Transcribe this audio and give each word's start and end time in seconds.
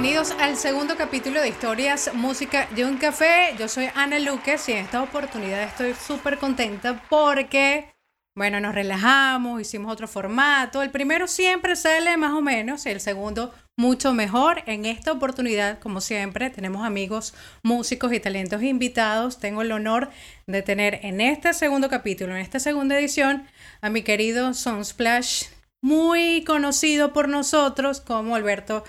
Bienvenidos 0.00 0.34
al 0.40 0.56
segundo 0.56 0.96
capítulo 0.96 1.42
de 1.42 1.50
Historias, 1.50 2.12
Música 2.14 2.66
y 2.74 2.84
un 2.84 2.96
Café. 2.96 3.54
Yo 3.58 3.68
soy 3.68 3.90
Ana 3.94 4.18
Luques 4.18 4.66
y 4.70 4.72
en 4.72 4.78
esta 4.78 5.02
oportunidad 5.02 5.62
estoy 5.62 5.92
súper 5.92 6.38
contenta 6.38 7.04
porque, 7.10 7.92
bueno, 8.34 8.60
nos 8.60 8.74
relajamos, 8.74 9.60
hicimos 9.60 9.92
otro 9.92 10.08
formato. 10.08 10.82
El 10.82 10.90
primero 10.90 11.28
siempre 11.28 11.76
sale 11.76 12.16
más 12.16 12.32
o 12.32 12.40
menos 12.40 12.86
y 12.86 12.88
el 12.88 13.00
segundo 13.02 13.52
mucho 13.76 14.14
mejor. 14.14 14.62
En 14.64 14.86
esta 14.86 15.12
oportunidad, 15.12 15.78
como 15.80 16.00
siempre, 16.00 16.48
tenemos 16.48 16.86
amigos, 16.86 17.34
músicos 17.62 18.10
y 18.14 18.20
talentos 18.20 18.62
invitados. 18.62 19.38
Tengo 19.38 19.60
el 19.60 19.70
honor 19.70 20.08
de 20.46 20.62
tener 20.62 21.00
en 21.02 21.20
este 21.20 21.52
segundo 21.52 21.90
capítulo, 21.90 22.34
en 22.34 22.40
esta 22.40 22.58
segunda 22.58 22.98
edición, 22.98 23.46
a 23.82 23.90
mi 23.90 24.00
querido 24.00 24.54
Sunsplash, 24.54 25.48
muy 25.82 26.42
conocido 26.44 27.12
por 27.12 27.28
nosotros 27.28 28.00
como 28.00 28.34
Alberto 28.34 28.82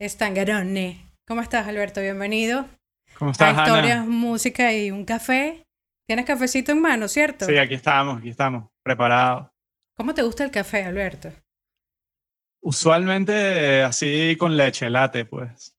Stangarone. 0.00 1.10
¿Cómo 1.26 1.40
estás, 1.40 1.66
Alberto? 1.66 2.00
Bienvenido. 2.00 2.66
¿Cómo 3.18 3.32
estás, 3.32 3.58
a 3.58 3.62
Historias, 3.62 4.06
música 4.06 4.72
y 4.72 4.90
un 4.90 5.04
café. 5.04 5.66
Tienes 6.06 6.24
cafecito 6.24 6.72
en 6.72 6.80
mano, 6.80 7.08
¿cierto? 7.08 7.46
Sí, 7.46 7.58
aquí 7.58 7.74
estamos, 7.74 8.18
aquí 8.18 8.28
estamos, 8.28 8.70
preparados. 8.82 9.48
¿Cómo 9.94 10.14
te 10.14 10.22
gusta 10.22 10.44
el 10.44 10.50
café, 10.52 10.84
Alberto? 10.84 11.32
Usualmente 12.62 13.32
eh, 13.32 13.82
así 13.82 14.36
con 14.38 14.56
leche, 14.56 14.88
late, 14.88 15.24
pues. 15.24 15.76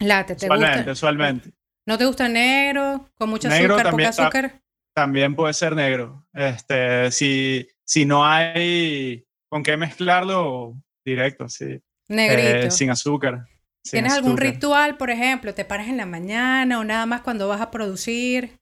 Late, 0.00 0.36
¿te 0.36 0.44
usualmente, 0.46 0.76
gusta? 0.76 0.92
Usualmente. 0.92 1.50
¿No 1.86 1.96
te 1.96 2.04
gusta 2.04 2.28
negro? 2.28 3.08
¿Con 3.14 3.30
mucho 3.30 3.48
Negro 3.48 3.76
azúcar, 3.76 3.90
también, 3.90 4.10
poca 4.10 4.22
azúcar? 4.22 4.62
También 4.94 5.34
puede 5.34 5.54
ser 5.54 5.74
negro. 5.74 6.26
Este, 6.34 7.10
si, 7.10 7.66
si 7.82 8.04
no 8.04 8.26
hay 8.26 9.26
con 9.48 9.62
qué 9.62 9.76
mezclarlo, 9.78 10.74
directo, 11.02 11.48
sí. 11.48 11.80
Negrito. 12.08 12.66
Eh, 12.66 12.70
sin 12.70 12.90
azúcar. 12.90 13.46
sin 13.84 13.98
¿Tienes 13.98 14.12
algún 14.14 14.36
ritual, 14.36 14.96
por 14.96 15.10
ejemplo? 15.10 15.54
¿Te 15.54 15.64
paras 15.64 15.88
en 15.88 15.96
la 15.96 16.06
mañana 16.06 16.78
o 16.80 16.84
nada 16.84 17.06
más 17.06 17.20
cuando 17.22 17.48
vas 17.48 17.60
a 17.60 17.70
producir? 17.70 18.58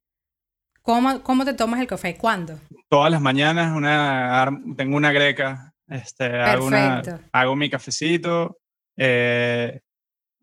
¿Cómo, 0.83 1.22
cómo 1.22 1.44
te 1.44 1.55
tomas 1.55 1.80
el 1.80 1.86
café? 1.86 2.17
¿Cuándo? 2.17 2.58
Todas 2.89 3.11
las 3.11 3.20
mañanas 3.20 3.74
una, 3.77 4.50
tengo 4.77 4.97
una 4.97 5.11
greca. 5.12 5.72
Este, 5.89 6.24
hago, 6.42 6.67
una- 6.67 7.02
hago 7.33 7.56
mi 7.56 7.70
cafecito. 7.70 8.58
eh, 8.97 9.80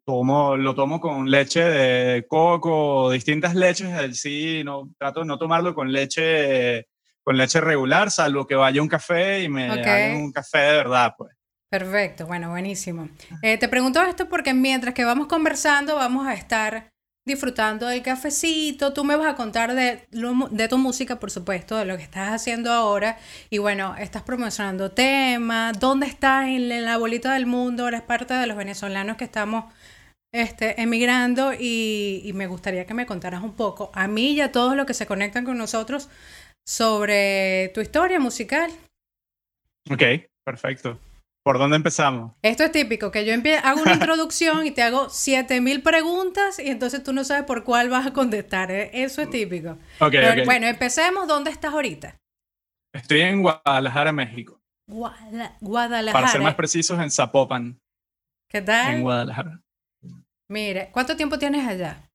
tomo, 0.05 0.57
lo 0.57 0.75
tomo 0.75 0.99
con 0.99 1.31
leche 1.31 1.63
de 1.63 2.27
coco, 2.27 3.09
distintas 3.09 3.55
leches. 3.55 3.89
el 3.99 4.15
Sí, 4.15 4.61
no, 4.65 4.89
trato 4.97 5.21
de 5.21 5.25
no 5.25 5.37
tomarlo 5.37 5.73
con 5.73 5.91
leche, 5.93 6.87
con 7.23 7.37
leche 7.37 7.61
regular, 7.61 8.11
salvo 8.11 8.45
que 8.45 8.55
vaya 8.55 8.79
a 8.81 8.83
un 8.83 8.89
café 8.89 9.41
y 9.43 9.47
me 9.49 9.71
Ok. 9.71 9.77
hagan 9.87 10.15
un 10.17 10.31
café 10.33 10.57
de 10.59 10.73
verdad, 10.77 11.13
pues. 11.17 11.33
Perfecto, 11.73 12.27
bueno, 12.27 12.51
buenísimo. 12.51 13.09
Eh, 13.41 13.57
te 13.57 13.67
pregunto 13.67 13.99
esto 14.03 14.29
porque 14.29 14.53
mientras 14.53 14.93
que 14.93 15.03
vamos 15.03 15.25
conversando 15.25 15.95
vamos 15.95 16.27
a 16.27 16.35
estar 16.35 16.87
disfrutando 17.25 17.87
del 17.87 18.03
cafecito. 18.03 18.93
Tú 18.93 19.03
me 19.03 19.15
vas 19.15 19.25
a 19.33 19.35
contar 19.35 19.73
de, 19.73 20.05
lo 20.11 20.35
mu- 20.35 20.49
de 20.49 20.67
tu 20.67 20.77
música, 20.77 21.19
por 21.19 21.31
supuesto, 21.31 21.75
de 21.75 21.85
lo 21.85 21.97
que 21.97 22.03
estás 22.03 22.29
haciendo 22.31 22.71
ahora. 22.71 23.17
Y 23.49 23.57
bueno, 23.57 23.95
estás 23.97 24.21
promocionando 24.21 24.91
temas. 24.91 25.79
¿Dónde 25.79 26.05
estás 26.05 26.45
en 26.45 26.85
la 26.85 26.97
bolita 26.99 27.33
del 27.33 27.47
mundo? 27.47 27.87
Eres 27.87 28.03
parte 28.03 28.35
de 28.35 28.45
los 28.45 28.55
venezolanos 28.55 29.17
que 29.17 29.23
estamos 29.23 29.73
este, 30.31 30.79
emigrando 30.79 31.53
y, 31.59 32.21
y 32.23 32.33
me 32.33 32.45
gustaría 32.45 32.85
que 32.85 32.93
me 32.93 33.07
contaras 33.07 33.41
un 33.41 33.53
poco, 33.55 33.89
a 33.95 34.07
mí 34.07 34.33
y 34.33 34.41
a 34.41 34.51
todos 34.51 34.75
los 34.75 34.85
que 34.85 34.93
se 34.93 35.07
conectan 35.07 35.43
con 35.43 35.57
nosotros, 35.57 36.07
sobre 36.67 37.71
tu 37.73 37.81
historia 37.81 38.19
musical. 38.19 38.69
Ok, 39.89 40.03
perfecto. 40.45 40.99
¿Por 41.43 41.57
dónde 41.59 41.75
empezamos? 41.75 42.31
Esto 42.41 42.63
es 42.63 42.71
típico, 42.71 43.11
que 43.11 43.25
yo 43.25 43.33
hago 43.63 43.81
una 43.81 43.93
introducción 43.93 44.65
y 44.65 44.71
te 44.71 44.81
hago 44.81 45.09
7000 45.09 45.81
preguntas 45.83 46.57
y 46.57 46.69
entonces 46.69 47.03
tú 47.03 47.11
no 47.11 47.23
sabes 47.25 47.43
por 47.43 47.65
cuál 47.65 47.89
vas 47.89 48.07
a 48.07 48.13
contestar. 48.13 48.71
¿eh? 48.71 48.89
Eso 48.93 49.21
es 49.21 49.29
típico. 49.29 49.71
Ok, 49.99 50.11
Pero, 50.11 50.41
ok. 50.41 50.45
Bueno, 50.45 50.67
empecemos. 50.67 51.27
¿Dónde 51.27 51.51
estás 51.51 51.73
ahorita? 51.73 52.15
Estoy 52.93 53.21
en 53.21 53.41
Guadalajara, 53.41 54.13
México. 54.13 54.61
Guada- 54.87 55.57
Guadalajara. 55.59 56.13
Para 56.13 56.31
ser 56.31 56.41
más 56.41 56.55
precisos, 56.55 56.97
en 56.99 57.11
Zapopan, 57.11 57.79
¿Qué 58.49 58.59
en 58.59 58.65
tal? 58.65 59.01
Guadalajara. 59.01 59.61
Mire, 60.49 60.89
¿cuánto 60.93 61.17
tiempo 61.17 61.37
tienes 61.39 61.67
allá? 61.67 62.09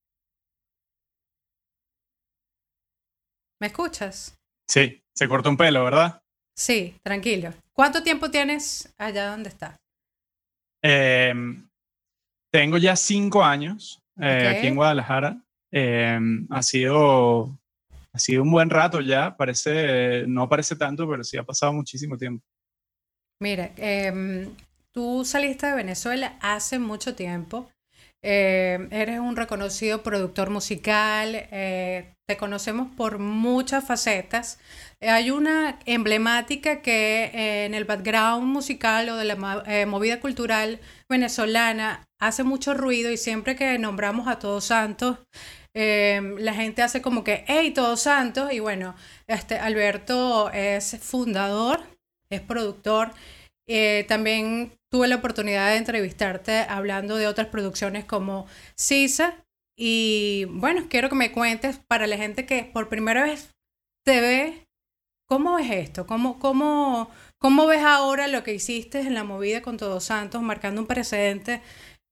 ¿Me 3.61 3.67
escuchas? 3.67 4.39
Sí, 4.71 5.03
se 5.15 5.29
cortó 5.29 5.51
un 5.51 5.57
pelo, 5.57 5.83
¿verdad? 5.85 6.23
Sí, 6.57 6.97
tranquilo. 7.03 7.53
¿Cuánto 7.79 8.03
tiempo 8.03 8.29
tienes 8.29 8.93
allá 8.99 9.31
donde 9.31 9.51
estás? 9.51 9.77
Eh, 10.83 11.33
tengo 12.53 12.77
ya 12.77 12.97
cinco 12.97 13.45
años 13.45 14.03
eh, 14.21 14.49
aquí 14.49 14.67
en 14.67 14.75
Guadalajara. 14.75 15.41
Eh, 15.71 16.19
ha 16.51 16.63
sido 16.65 17.57
ha 18.13 18.19
sido 18.19 18.43
un 18.43 18.51
buen 18.51 18.69
rato 18.69 19.01
ya. 19.01 19.37
Parece 19.37 20.25
no 20.27 20.49
parece 20.49 20.75
tanto, 20.75 21.09
pero 21.09 21.23
sí 21.23 21.37
ha 21.37 21.45
pasado 21.45 21.73
muchísimo 21.73 22.19
tiempo. 22.19 22.45
Mira, 23.41 23.71
em, 23.77 24.53
tú 24.91 25.25
saliste 25.25 25.69
de 25.69 25.77
Venezuela 25.77 26.37
hace 26.41 26.81
mucho 26.81 27.15
tiempo. 27.15 27.71
Eh, 28.23 28.89
eres 28.91 29.21
un 29.21 29.37
reconocido 29.37 30.03
productor 30.03 30.51
musical. 30.51 31.35
eh, 31.35 32.15
te 32.27 32.37
conocemos 32.37 32.89
por 32.95 33.19
muchas 33.19 33.85
facetas. 33.87 34.59
Eh, 35.01 35.09
hay 35.09 35.31
una 35.31 35.79
emblemática 35.87 36.83
que 36.83 37.31
en 37.65 37.75
el 37.75 37.85
background 37.85 38.45
musical 38.45 39.09
o 39.09 39.17
de 39.17 39.25
la 39.25 39.87
movida 39.87 40.21
cultural 40.21 40.81
venezolana 41.09 42.07
hace 42.21 42.45
mucho 42.45 42.75
ruido 42.75 43.11
y 43.11 43.17
siempre 43.17 43.57
que 43.57 43.79
nombramos 43.79 44.29
a 44.29 44.39
Todos 44.39 44.65
Santos, 44.67 45.19
la 45.75 46.55
gente 46.55 46.83
hace 46.83 47.01
como 47.01 47.25
que, 47.25 47.45
hey, 47.47 47.71
Todos 47.73 48.03
Santos. 48.03 48.53
Y 48.53 48.59
bueno, 48.61 48.95
este 49.27 49.59
Alberto 49.59 50.51
es 50.51 50.99
fundador, 51.01 51.81
es 52.31 52.41
productor. 52.41 53.13
Eh, 53.69 54.07
también 54.09 54.73
tuve 54.91 55.09
la 55.09 55.17
oportunidad 55.17 55.71
de 55.71 55.77
entrevistarte 55.77 56.61
hablando 56.61 57.17
de 57.17 57.27
otras 57.27 57.49
producciones 57.49 58.05
como 58.05 58.47
Sisa. 58.75 59.45
Y 59.77 60.47
bueno, 60.51 60.87
quiero 60.89 61.09
que 61.09 61.15
me 61.15 61.31
cuentes 61.31 61.79
para 61.87 62.07
la 62.07 62.17
gente 62.17 62.47
que 62.47 62.65
por 62.65 62.89
primera 62.89 63.23
vez 63.23 63.55
te 64.05 64.21
ve, 64.21 64.67
¿cómo 65.27 65.57
ves 65.57 65.71
esto? 65.71 66.07
¿Cómo, 66.07 66.39
cómo, 66.39 67.11
cómo 67.37 67.67
ves 67.67 67.83
ahora 67.83 68.27
lo 68.27 68.43
que 68.43 68.55
hiciste 68.55 69.01
en 69.01 69.15
la 69.15 69.23
movida 69.23 69.63
con 69.63 69.77
Todos 69.77 70.05
Santos, 70.05 70.43
marcando 70.43 70.81
un 70.81 70.87
precedente 70.87 71.61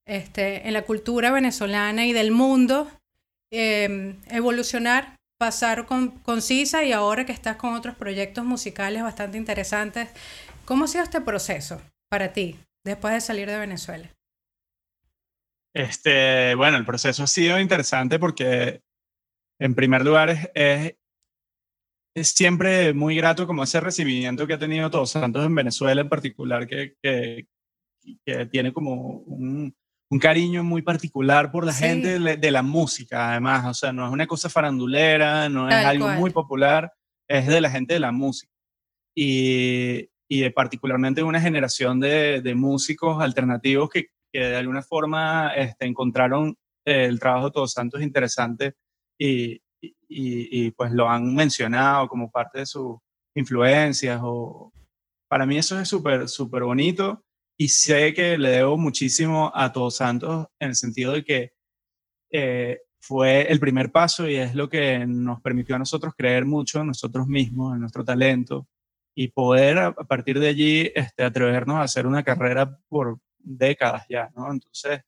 este, 0.07 0.69
en 0.69 0.75
la 0.75 0.83
cultura 0.83 1.33
venezolana 1.33 2.07
y 2.07 2.13
del 2.13 2.31
mundo? 2.31 2.89
Eh, 3.51 4.15
evolucionar, 4.29 5.17
pasar 5.39 5.87
con, 5.87 6.11
con 6.11 6.43
Sisa 6.43 6.85
y 6.85 6.93
ahora 6.93 7.25
que 7.25 7.33
estás 7.33 7.57
con 7.57 7.75
otros 7.75 7.95
proyectos 7.95 8.45
musicales 8.45 9.03
bastante 9.03 9.39
interesantes. 9.39 10.09
¿Cómo 10.67 10.85
ha 10.85 10.89
sido 10.89 11.05
este 11.05 11.21
proceso 11.21 11.81
para 12.11 12.33
ti 12.33 12.59
después 12.85 13.15
de 13.15 13.21
salir 13.21 13.49
de 13.49 13.59
Venezuela? 13.59 14.11
Este, 15.75 16.55
bueno, 16.55 16.77
el 16.77 16.85
proceso 16.85 17.23
ha 17.23 17.27
sido 17.27 17.61
interesante 17.61 18.19
porque, 18.19 18.83
en 19.61 19.75
primer 19.75 20.05
lugar, 20.05 20.31
es, 20.31 20.51
es, 20.55 20.95
es 22.17 22.29
siempre 22.31 22.95
muy 22.95 23.15
grato 23.17 23.47
como 23.47 23.63
ese 23.63 23.81
recibimiento 23.81 24.47
que 24.47 24.55
ha 24.55 24.59
tenido 24.59 24.91
Todos 24.91 25.11
Santos 25.11 25.45
en 25.45 25.55
Venezuela 25.55 26.01
en 26.01 26.09
particular, 26.09 26.67
que, 26.67 26.97
que, 27.03 27.47
que 28.25 28.47
tiene 28.47 28.73
como 28.73 28.95
un, 28.95 29.77
un 30.11 30.19
cariño 30.19 30.65
muy 30.65 30.81
particular 30.83 31.53
por 31.53 31.67
la 31.67 31.73
Sí. 31.73 31.85
gente 31.85 32.19
de, 32.19 32.51
la 32.51 32.63
música, 32.63 33.31
además. 33.33 33.67
O 33.67 33.75
sea, 33.75 33.93
no 33.93 34.07
es 34.07 34.13
una 34.13 34.27
cosa 34.27 34.49
farandulera, 34.49 35.49
no 35.51 35.69
es 35.69 35.75
Tal 35.75 35.87
algo 35.87 36.07
cual. 36.07 36.19
muy 36.21 36.31
popular, 36.31 36.93
es 37.29 37.47
de 37.47 37.61
la 37.61 37.71
gente 37.71 37.95
de 37.95 38.01
la 38.01 38.13
música. 38.13 38.51
Y, 39.15 40.09
y 40.29 40.49
particularmente 40.51 41.23
una 41.23 41.41
generación 41.41 42.01
de, 42.01 42.41
de 42.43 42.55
músicos 42.55 43.23
alternativos 43.23 43.89
que, 43.91 44.07
que 44.33 44.41
de 44.41 44.57
alguna 44.57 44.83
forma 44.83 45.53
este, 45.55 45.87
encontraron 45.87 46.57
eh, 46.85 47.05
el 47.05 47.21
trabajo 47.21 47.47
de 47.47 47.53
Todos 47.53 47.73
Santos 47.73 48.03
interesante 48.03 48.75
y, 49.19 49.55
y, 49.81 49.91
y, 50.09 50.71
pues 50.73 50.93
lo 50.93 51.09
han 51.09 51.35
mencionado 51.35 52.09
como 52.09 52.31
parte 52.31 52.61
de 52.61 52.67
sus 52.67 52.97
influencias. 53.35 54.21
O, 54.23 54.73
para 55.29 55.47
mí 55.47 55.59
eso 55.59 55.79
es 55.81 55.89
súper, 55.89 56.29
súper 56.29 56.65
bonito 56.65 57.25
y 57.57 57.69
sé 57.69 58.13
que 58.13 58.37
le 58.37 58.51
debo 58.51 58.77
muchísimo 58.77 59.51
a 59.55 59.73
Todos 59.73 59.97
Santos 59.97 60.49
en 60.59 60.71
el 60.71 60.77
sentido 60.77 61.13
de 61.13 61.25
que 61.25 61.53
eh, 62.33 62.81
fue 63.01 63.43
el 63.51 63.61
primer 63.61 63.93
paso 63.93 64.29
y 64.29 64.37
es 64.37 64.55
lo 64.55 64.69
que 64.69 65.07
nos 65.07 65.41
permitió 65.41 65.77
a 65.77 65.79
nosotros 65.79 66.15
creer 66.17 66.45
mucho 66.45 66.81
en 66.81 66.89
nosotros 66.89 67.29
mismos, 67.29 67.75
en 67.75 67.81
nuestro 67.81 68.05
talento 68.05 68.67
y 69.19 69.29
poder 69.29 69.79
a, 69.79 69.93
partir 69.95 70.39
de 70.39 70.49
allí 70.49 70.93
este, 70.95 71.25
atrevernos 71.25 71.77
a 71.77 71.83
hacer 71.83 72.07
una 72.07 72.23
carrera 72.23 72.79
por 72.89 73.19
décadas 73.39 74.05
ya, 74.11 74.31
¿no? 74.37 74.53
Entonces, 74.53 75.01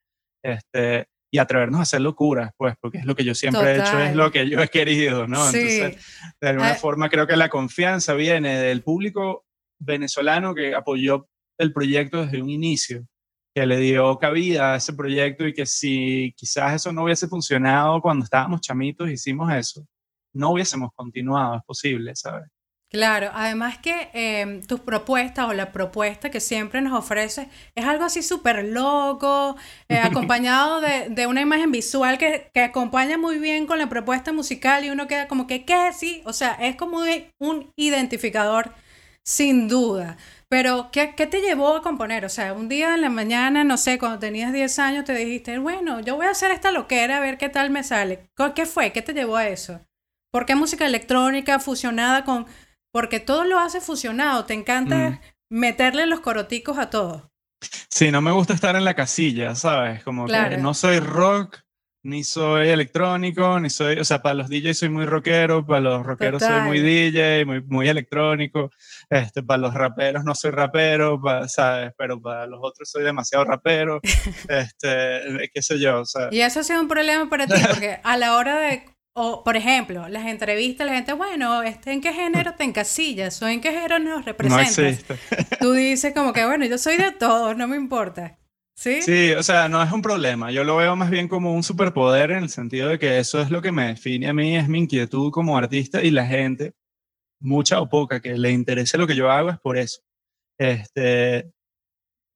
este, 0.43 1.09
y 1.31 1.37
atrevernos 1.39 1.79
a 1.81 1.83
hacer 1.83 2.01
locuras, 2.01 2.51
pues, 2.57 2.75
porque 2.81 2.99
es 2.99 3.05
lo 3.05 3.15
que 3.15 3.23
yo 3.25 3.35
siempre 3.35 3.73
he 3.73 3.75
hecho, 3.75 3.85
Total. 3.85 4.07
es 4.09 4.17
lo 4.17 4.33
que 4.33 4.49
yo 4.49 4.63
he 4.63 4.69
querido, 4.69 5.27
¿no? 5.27 5.45
Sí. 5.51 5.59
Entonces, 5.59 6.07
de 6.41 6.49
alguna 6.49 6.71
Ah. 6.71 6.77
forma 6.77 7.11
creo 7.11 7.27
que 7.27 7.37
la 7.37 7.51
confianza 7.51 8.15
viene 8.15 8.59
del 8.59 8.83
público 8.83 9.45
venezolano 9.79 10.55
que 10.55 10.75
apoyó 10.75 11.29
el 11.59 11.75
proyecto 11.75 12.25
desde 12.25 12.41
un 12.41 12.49
inicio, 12.49 13.07
que 13.55 13.67
le 13.67 13.77
dio 13.77 14.19
cabida 14.19 14.73
a 14.73 14.77
ese 14.77 14.95
proyecto 14.95 15.47
y 15.47 15.53
que 15.53 15.67
si 15.67 16.33
quizás 16.35 16.77
eso 16.77 16.93
no 16.93 17.05
hubiese 17.05 17.29
funcionado 17.29 18.01
cuando 18.01 18.25
estábamos 18.25 18.63
chamitos, 18.63 19.11
hicimos 19.11 19.53
eso, 19.53 19.87
no 20.33 20.53
hubiésemos 20.53 20.91
continuado, 20.95 21.57
es 21.57 21.63
posible, 21.65 22.17
¿sabes? 22.17 22.49
Claro, 22.91 23.31
además 23.35 23.77
que 23.79 24.09
em, 24.15 24.63
tus 24.63 24.81
propuestas 24.81 25.47
o 25.47 25.53
la 25.53 25.73
propuesta 25.73 26.31
que 26.31 26.41
siempre 26.41 26.81
nos 26.81 26.99
ofreces 26.99 27.47
es 27.75 27.85
algo 27.85 28.05
así 28.05 28.23
súper 28.23 28.65
loco, 28.65 29.57
eh, 29.91 29.99
acompañado 30.03 30.81
de, 30.81 31.11
de, 31.11 31.27
una 31.27 31.43
imagen 31.43 31.71
visual 31.71 32.17
que, 32.17 32.51
que, 32.55 32.63
acompaña 32.63 33.19
muy 33.19 33.39
bien 33.39 33.67
con 33.67 33.79
la 33.79 33.91
propuesta 33.91 34.33
musical 34.33 34.87
y 34.87 34.91
uno 34.91 35.07
queda 35.07 35.29
como 35.29 35.47
que, 35.47 35.67
¿qué? 35.67 35.93
Sí, 35.93 36.23
o 36.25 36.33
sea, 36.33 36.55
es 36.55 36.77
como 36.77 37.01
un 37.39 37.73
identificador 37.77 38.73
sin 39.23 39.69
duda. 39.69 40.17
Pero, 40.49 40.89
¿qué, 40.91 41.15
¿qué, 41.15 41.27
te 41.27 41.43
llevó 41.43 41.77
a 41.77 41.83
componer? 41.83 42.25
O 42.25 42.31
sea, 42.31 42.55
un 42.55 42.71
día 42.71 42.95
en 42.95 43.03
la 43.03 43.11
mañana, 43.11 43.65
no 43.65 43.77
sé, 43.77 43.99
cuando 43.99 44.19
tenías 44.19 44.51
10 44.51 44.79
años, 44.79 45.05
te 45.05 45.15
dijiste, 45.15 45.59
bueno, 45.59 46.01
yo 46.01 46.17
voy 46.17 46.27
a 46.27 46.31
hacer 46.31 46.53
esta 46.53 46.73
loquera 46.73 47.19
a 47.19 47.21
ver 47.21 47.37
qué 47.37 47.51
tal 47.51 47.69
me 47.69 47.85
sale. 47.85 48.31
¿Qué 48.55 48.65
fue? 48.65 48.93
¿Qué 48.93 49.03
te 49.03 49.13
llevó 49.13 49.37
a 49.37 49.49
eso? 49.49 49.81
¿Por 50.31 50.47
qué 50.47 50.55
música 50.55 50.87
electrónica 50.87 51.59
fusionada 51.59 52.25
con 52.25 52.47
porque 52.93 53.21
todo 53.21 53.45
lo 53.45 53.59
hace 53.59 53.81
fusionado, 53.81 54.45
te 54.45 54.55
encanta 54.55 55.11
mm. 55.11 55.21
meterle 55.51 56.07
los 56.07 56.21
coroticos 56.21 56.79
a 56.79 56.91
todo. 56.91 57.31
Sí, 57.91 58.11
no 58.11 58.21
me 58.21 58.31
gusta 58.31 58.55
estar 58.55 58.77
en 58.77 58.85
la 58.85 58.95
casilla, 58.95 59.55
¿sabes? 59.55 60.03
Como 60.05 60.27
que 60.27 60.59
no 60.59 60.75
soy 60.75 61.01
rock, 61.01 61.61
ni 62.05 62.23
soy 62.23 62.69
electrónico, 62.69 63.59
ni 63.59 63.71
soy, 63.71 63.99
o 63.99 64.05
sea, 64.05 64.23
para 64.23 64.35
los 64.35 64.49
DJs 64.49 64.79
soy 64.79 64.89
muy 64.89 65.05
rockero, 65.05 65.67
para 65.67 65.81
los 65.81 66.07
rockeros 66.07 66.43
soy 66.43 66.63
muy 66.63 66.81
DJ, 66.81 67.45
muy, 67.45 67.63
muy 67.63 67.89
electrónico, 67.89 68.71
este, 69.11 69.43
para 69.43 69.59
los 69.59 69.75
raperos 69.75 70.25
no 70.25 70.35
soy 70.35 70.53
rapero, 70.53 71.21
¿sabes? 71.49 71.93
Pero 71.99 72.21
para 72.21 72.47
los 72.47 72.61
otros 72.63 72.89
soy 72.89 73.03
demasiado 73.03 73.45
rapero, 73.45 74.01
este, 74.49 75.51
qué 75.53 75.63
sé 75.63 75.79
yo, 75.81 76.03
Y 76.31 76.41
eso 76.41 76.61
ha 76.61 76.65
sido 76.65 76.81
un 76.81 76.89
problema 76.89 77.29
para 77.29 77.47
ti, 77.47 77.61
porque 77.69 78.01
a 78.03 78.17
la 78.17 78.37
hora 78.37 78.59
de 78.59 78.85
o, 79.19 79.43
por 79.43 79.57
ejemplo, 79.57 80.09
las 80.09 80.27
entrevistas, 80.27 80.87
la 80.87 80.95
gente, 80.95 81.13
bueno, 81.13 81.63
este, 81.63 81.93
¿en 81.93 82.01
qué 82.01 82.13
género 82.13 82.55
te 82.55 82.65
encasillas? 82.65 83.43
¿O 83.43 83.49
en 83.49 83.61
qué 83.61 83.73
género 83.73 83.99
nos 83.99 84.25
representas? 84.25 85.05
Tú 85.61 85.73
dices 85.73 86.15
como 86.15 86.33
que, 86.33 86.45
bueno, 86.45 86.65
yo 86.67 86.79
soy 86.79 86.97
de 86.97 87.11
todo, 87.13 87.55
no 87.55 87.67
me 87.67 87.77
importa. 87.77 88.39
¿Sí? 88.77 89.03
Sí, 89.03 89.33
o 89.33 89.43
sea, 89.43 89.69
no 89.69 89.83
es 89.83 89.91
un 89.91 90.03
problema. 90.03 90.53
Yo 90.53 90.63
lo 90.63 90.77
veo 90.77 90.95
más 90.95 91.11
bien 91.11 91.27
como 91.27 91.53
un 91.53 91.65
superpoder 91.65 92.31
en 92.31 92.45
el 92.45 92.49
sentido 92.49 92.89
de 92.89 92.99
que 93.01 93.19
eso 93.19 93.43
es 93.43 93.51
lo 93.51 93.61
que 93.61 93.73
me 93.73 93.89
define 93.89 94.29
a 94.29 94.33
mí, 94.33 94.57
es 94.57 94.69
mi 94.69 94.79
inquietud 94.79 95.33
como 95.33 95.59
artista 95.59 96.01
y 96.01 96.13
la 96.13 96.27
gente, 96.27 96.75
mucha 97.41 97.81
o 97.81 97.89
poca, 97.89 98.21
que 98.21 98.39
le 98.39 98.53
interese 98.53 98.97
lo 98.97 99.09
que 99.09 99.17
yo 99.17 99.33
hago 99.33 99.51
es 99.51 99.59
por 99.59 99.77
eso. 99.77 100.01
Este, 100.57 101.51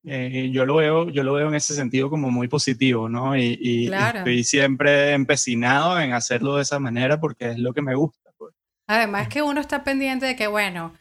eh, 0.05 0.51
yo, 0.53 0.67
lo 0.67 0.77
veo, 0.77 1.11
yo 1.11 1.23
lo 1.23 1.35
veo 1.35 1.49
en 1.49 1.55
ese 1.55 1.75
sentido 1.75 2.11
como 2.11 2.31
muy 2.31 2.49
positivo, 2.49 3.09
¿no? 3.09 3.37
Y, 3.37 3.91
estoy 3.93 4.45
siempre 4.45 5.13
empecinado 5.13 6.01
en 6.01 6.13
hacerlo 6.13 6.57
de 6.57 6.63
esa 6.63 6.79
manera 6.79 7.21
porque 7.21 7.51
es 7.51 7.59
lo 7.59 7.73
que 7.73 7.83
me 7.83 7.95
gusta. 7.95 8.31
Pues. 8.37 8.55
Además 8.89 9.29
que 9.29 9.43
uno 9.43 9.61
está 9.61 9.85
pendiente 9.85 10.27
de 10.27 10.35
que, 10.35 10.49
bueno, 10.49 10.93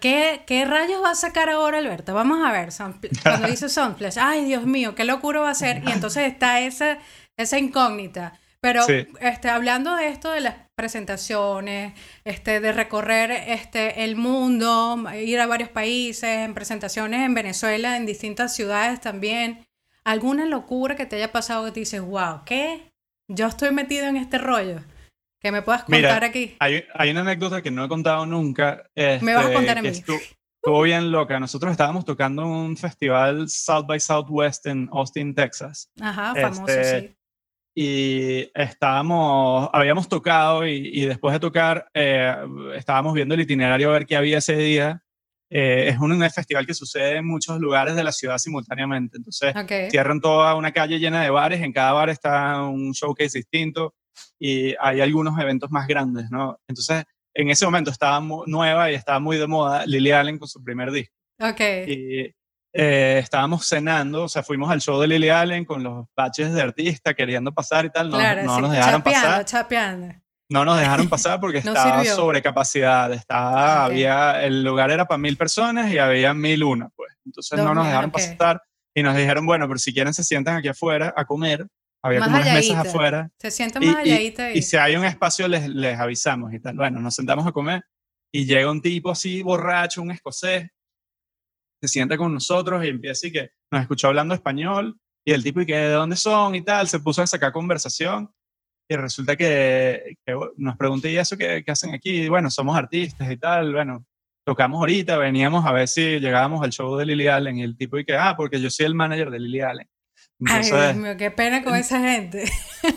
¿qué, 0.00 0.42
qué 0.46 0.64
rayos 0.64 1.02
va 1.02 1.10
a 1.10 1.14
sacar 1.16 1.48
ahora 1.48 1.78
Alberto? 1.78 2.14
Vamos 2.14 2.46
a 2.46 2.52
ver, 2.52 2.68
cuando 3.22 3.48
dice 3.48 3.68
Sunflash, 3.70 4.18
ay 4.20 4.44
Dios 4.44 4.64
mío, 4.66 4.94
qué 4.94 5.04
locura 5.04 5.40
va 5.40 5.50
a 5.50 5.54
ser. 5.54 5.82
Y 5.86 5.90
entonces 5.90 6.30
está 6.30 6.60
esa, 6.60 6.98
esa 7.36 7.58
incógnita. 7.58 8.38
Pero 8.64 8.86
este, 9.20 9.50
hablando 9.50 9.94
de 9.94 10.08
esto 10.08 10.30
de 10.30 10.40
las 10.40 10.54
presentaciones, 10.74 11.92
este, 12.24 12.60
de 12.60 12.72
recorrer 12.72 13.30
este, 13.30 14.04
el 14.04 14.16
mundo, 14.16 15.04
ir 15.14 15.38
a 15.38 15.46
varios 15.46 15.68
países, 15.68 16.24
en 16.24 16.54
presentaciones 16.54 17.26
en 17.26 17.34
Venezuela, 17.34 17.98
en 17.98 18.06
distintas 18.06 18.56
ciudades 18.56 19.02
también, 19.02 19.66
¿alguna 20.02 20.46
locura 20.46 20.96
que 20.96 21.04
te 21.04 21.16
haya 21.16 21.30
pasado 21.30 21.66
que 21.66 21.72
te 21.72 21.80
dices, 21.80 22.00
wow, 22.00 22.40
¿qué? 22.46 22.90
Yo 23.28 23.48
estoy 23.48 23.70
metido 23.70 24.06
en 24.06 24.16
este 24.16 24.38
rollo. 24.38 24.80
Que 25.42 25.52
me 25.52 25.60
puedas 25.60 25.84
contar 25.84 26.24
aquí. 26.24 26.56
Hay, 26.58 26.84
hay, 26.94 27.10
una 27.10 27.20
anécdota 27.20 27.60
que 27.60 27.70
no 27.70 27.84
he 27.84 27.88
contado 27.88 28.24
nunca. 28.24 28.82
me 28.96 29.34
vas 29.34 29.44
a 29.44 29.52
contar 29.52 29.76
a 29.76 29.82
mí. 29.82 29.88
Estuvo, 29.88 30.80
bien 30.80 31.12
loca. 31.12 31.38
Nosotros 31.38 31.70
estábamos 31.70 32.06
tocando 32.06 32.46
un 32.46 32.78
festival 32.78 33.46
South 33.50 33.84
by 33.84 34.00
Southwest 34.00 34.64
en 34.64 34.88
Austin, 34.90 35.34
Texas. 35.34 35.90
Ajá, 36.00 36.34
famoso, 36.34 36.66
este, 36.66 37.00
sí 37.00 37.14
y 37.74 38.50
estábamos, 38.54 39.68
habíamos 39.72 40.08
tocado 40.08 40.66
y, 40.66 41.06
después 41.06 41.32
de 41.32 41.40
tocar 41.40 41.88
eh, 41.92 42.34
estábamos 42.76 43.14
viendo 43.14 43.34
el 43.34 43.40
itinerario 43.40 43.90
a 43.90 43.94
ver 43.94 44.06
qué 44.06 44.16
había 44.16 44.38
ese 44.38 44.56
día. 44.56 45.02
Eh, 45.50 45.88
es 45.88 45.98
un, 45.98 46.18
festival 46.30 46.66
que 46.66 46.74
sucede 46.74 47.16
en 47.16 47.26
muchos 47.26 47.58
lugares 47.58 47.96
de 47.96 48.04
la 48.04 48.12
ciudad 48.12 48.38
simultáneamente. 48.38 49.16
Entonces 49.16 49.52
cierran 49.90 50.20
toda 50.20 50.54
una 50.54 50.72
calle 50.72 50.98
llena 50.98 51.22
de 51.22 51.30
bares, 51.30 51.60
en 51.62 51.72
cada 51.72 51.92
bar 51.92 52.10
está 52.10 52.62
un 52.62 52.92
showcase 52.92 53.38
distinto 53.38 53.94
y 54.38 54.74
hay 54.80 55.00
algunos 55.00 55.38
eventos 55.40 55.70
más 55.70 55.88
grandes, 55.88 56.30
¿no? 56.30 56.60
Entonces 56.68 57.04
en 57.34 57.50
ese 57.50 57.64
momento 57.64 57.90
estaba 57.90 58.24
nueva 58.46 58.92
y 58.92 58.94
estaba 58.94 59.18
muy 59.18 59.36
de 59.36 59.48
moda 59.48 59.84
Lily 59.86 60.12
Allen 60.12 60.38
con 60.38 60.46
su 60.46 60.62
primer 60.62 60.92
disco. 60.92 61.14
Okay. 61.40 61.90
Y 61.90 62.34
eh, 62.76 63.20
estábamos 63.22 63.68
cenando, 63.68 64.24
o 64.24 64.28
sea, 64.28 64.42
fuimos 64.42 64.68
al 64.68 64.80
show 64.80 65.00
de 65.00 65.06
Lily 65.06 65.28
Allen 65.28 65.64
con 65.64 65.84
los 65.84 66.06
baches 66.16 66.52
de 66.52 66.60
artista 66.60 67.14
queriendo 67.14 67.54
pasar 67.54 67.84
y 67.84 67.90
tal, 67.90 68.10
no, 68.10 68.18
no 68.18 68.60
nos 68.62 68.72
dejaron 68.72 69.00
pasar. 69.00 69.44
Chapeando. 69.44 70.14
No 70.48 70.64
nos 70.64 70.80
dejaron 70.80 71.08
pasar 71.08 71.38
porque 71.38 71.58
estaba 71.58 72.04
sobre 72.04 72.42
capacidad, 72.42 73.12
estaba, 73.12 73.84
había, 73.84 74.42
el 74.42 74.64
lugar 74.64 74.90
era 74.90 75.06
para 75.06 75.18
mil 75.18 75.36
personas 75.36 75.92
y 75.92 75.98
había 75.98 76.34
mil 76.34 76.64
una, 76.64 76.88
pues. 76.96 77.12
Entonces 77.24 77.58
no 77.60 77.74
nos 77.74 77.86
dejaron 77.86 78.10
pasar 78.10 78.60
y 78.92 79.04
nos 79.04 79.16
dijeron, 79.16 79.46
bueno, 79.46 79.68
pero 79.68 79.78
si 79.78 79.94
quieren 79.94 80.12
se 80.12 80.24
sientan 80.24 80.56
aquí 80.56 80.66
afuera 80.66 81.14
a 81.16 81.24
comer, 81.24 81.64
había 82.02 82.20
como 82.20 82.36
unas 82.36 82.52
mesas 82.52 82.86
afuera. 82.86 83.30
Se 83.38 83.52
sientan 83.52 83.86
más 83.86 83.96
allá 83.96 84.20
y, 84.20 84.34
y, 84.58 84.62
si 84.62 84.76
hay 84.76 84.96
un 84.96 85.04
espacio 85.04 85.46
les, 85.46 85.68
les 85.68 85.98
avisamos 85.98 86.52
y 86.52 86.58
tal. 86.58 86.74
Bueno, 86.74 87.00
nos 87.00 87.14
sentamos 87.14 87.46
a 87.46 87.52
comer 87.52 87.82
y 88.32 88.46
llega 88.46 88.68
un 88.68 88.82
tipo 88.82 89.12
así 89.12 89.42
borracho, 89.42 90.02
un 90.02 90.10
escocés, 90.10 90.68
se 91.84 91.92
sienta 91.92 92.16
con 92.16 92.32
nosotros 92.32 92.82
y 92.84 92.88
empieza 92.88 93.26
y 93.26 93.32
que 93.32 93.50
nos 93.70 93.82
escuchó 93.82 94.08
hablando 94.08 94.34
español 94.34 94.98
y 95.26 95.32
el 95.32 95.42
tipo 95.42 95.60
y 95.60 95.66
que 95.66 95.76
de 95.76 95.90
dónde 95.90 96.16
son 96.16 96.54
y 96.54 96.62
tal, 96.62 96.88
se 96.88 97.00
puso 97.00 97.22
a 97.22 97.26
sacar 97.26 97.52
conversación 97.52 98.30
y 98.88 98.96
resulta 98.96 99.36
que, 99.36 100.16
nos 100.56 100.76
pregunté 100.76 101.10
y 101.10 101.16
eso 101.16 101.36
¿qué, 101.36 101.64
hacen 101.66 101.94
aquí, 101.94 102.22
y 102.22 102.28
bueno, 102.28 102.50
somos 102.50 102.76
artistas 102.76 103.30
y 103.30 103.36
tal, 103.36 103.72
bueno, 103.72 104.04
tocamos 104.46 104.78
ahorita, 104.78 105.16
veníamos 105.16 105.64
a 105.64 105.72
ver 105.72 105.88
si 105.88 106.20
llegábamos 106.20 106.62
al 106.62 106.72
show 106.72 106.96
de 106.96 107.06
Lily 107.06 107.28
Allen 107.28 107.58
y 107.58 107.62
el 107.62 107.76
tipo 107.76 107.98
y 107.98 108.04
que, 108.04 108.16
ah, 108.16 108.34
porque 108.36 108.60
yo 108.60 108.70
soy 108.70 108.86
el 108.86 108.94
manager 108.94 109.30
de 109.30 109.40
Lily 109.40 109.60
Allen. 109.60 109.88
Ay, 110.46 110.64
Dios 110.64 110.96
mío, 110.96 111.16
qué 111.16 111.30
pena 111.30 111.62
con 111.62 111.74
esa 111.76 112.00
gente. 112.00 112.44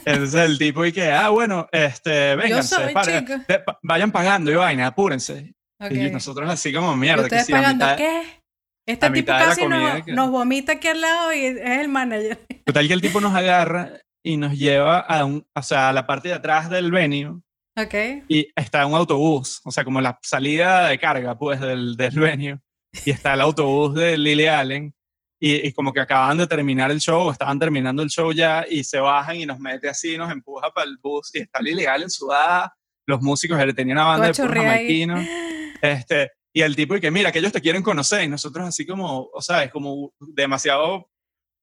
Entonces 0.06 0.41
el 0.41 0.58
tipo 0.58 0.86
y 0.86 0.91
que, 0.91 1.12
ah, 1.12 1.29
bueno, 1.29 1.67
este, 1.72 2.36
vénganse, 2.36 2.94
vayan 3.84 4.12
pagando 4.12 4.51
y 4.51 4.56
vaina, 4.56 4.88
apúrense. 4.88 5.53
Y 5.89 6.10
nosotros 6.10 6.50
así 6.50 6.74
como 6.74 6.96
mierda. 6.96 7.24
¿Ustedes 7.24 7.46
que 7.46 7.53
pagando 7.53 7.86
qué? 7.96 8.24
Este 8.88 9.10
tipo 9.10 9.27
casi 9.27 9.67
nos, 10.08 10.32
vomita 10.32 10.72
aquí 10.72 10.88
al 10.88 11.01
lado 11.01 11.34
y 11.34 11.44
es 11.46 11.58
el 11.58 11.89
manager. 11.89 12.39
Total 12.65 12.88
que 12.88 12.94
el 12.94 13.01
tipo 13.01 13.20
nos 13.20 13.36
agarra 13.36 14.00
y 14.24 14.38
nos 14.38 14.58
lleva 14.58 15.00
a, 15.00 15.25
un, 15.25 15.46
o 15.53 15.62
sea, 15.62 15.89
a 15.89 15.94
la 15.94 16.08
parte 16.08 16.29
de 16.29 16.36
atrás 16.36 16.70
del 16.70 16.89
venue. 16.89 17.41
Ok. 17.75 17.94
Y 18.29 18.48
está 18.56 18.86
un 18.86 18.96
autobús, 18.96 19.60
o 19.65 19.72
sea, 19.72 19.84
como 19.84 20.00
la 20.00 20.17
salida 20.24 20.88
de 20.88 20.98
carga, 20.98 21.38
pues, 21.38 21.60
del, 21.60 21.98
del 21.98 22.17
venue. 22.17 22.60
Y 23.06 23.12
está 23.12 23.34
el 23.34 23.41
autobús 23.41 23.94
de 23.94 24.17
Lily 24.17 24.48
Allen. 24.48 24.94
Y, 25.39 25.67
y, 25.67 25.74
como 25.74 25.94
que 25.94 26.00
acaban 26.00 26.38
de 26.38 26.48
terminar 26.48 26.89
el 26.89 27.00
show, 27.00 27.29
estaban 27.29 27.60
terminando 27.60 28.01
el 28.01 28.10
show 28.10 28.32
ya, 28.32 28.65
y 28.67 28.84
se 28.84 29.00
bajan 29.00 29.36
y 29.36 29.46
nos 29.46 29.60
mete 29.60 29.88
así, 29.88 30.17
nos 30.17 30.32
empuja 30.32 30.72
para 30.72 30.88
el 30.88 30.98
bus. 30.98 31.29
Y 31.36 31.39
está 31.39 31.62
Lily 31.62 31.86
Allen 31.86 32.10
sudada. 32.10 32.74
Los 33.06 33.22
músicos, 33.22 33.60
él 33.60 33.75
tenía 33.75 33.94
una 33.94 34.06
banda 34.06 34.27
de 34.27 34.34
puros 34.34 34.63
Este, 35.82 36.32
y 36.58 36.64
el 36.64 36.76
tipo 36.76 36.96
y 36.96 37.00
que 37.00 37.12
mira, 37.12 37.32
que 37.32 37.38
ellos 37.38 37.52
te 37.52 37.62
quieren 37.62 37.84
conocer 37.84 38.24
y 38.24 38.28
nosotros 38.28 38.68
así 38.68 38.84
como, 38.84 39.30
o 39.32 39.42
sea, 39.44 39.64
es 39.64 39.72
como 39.72 40.12
demasiado 40.20 41.08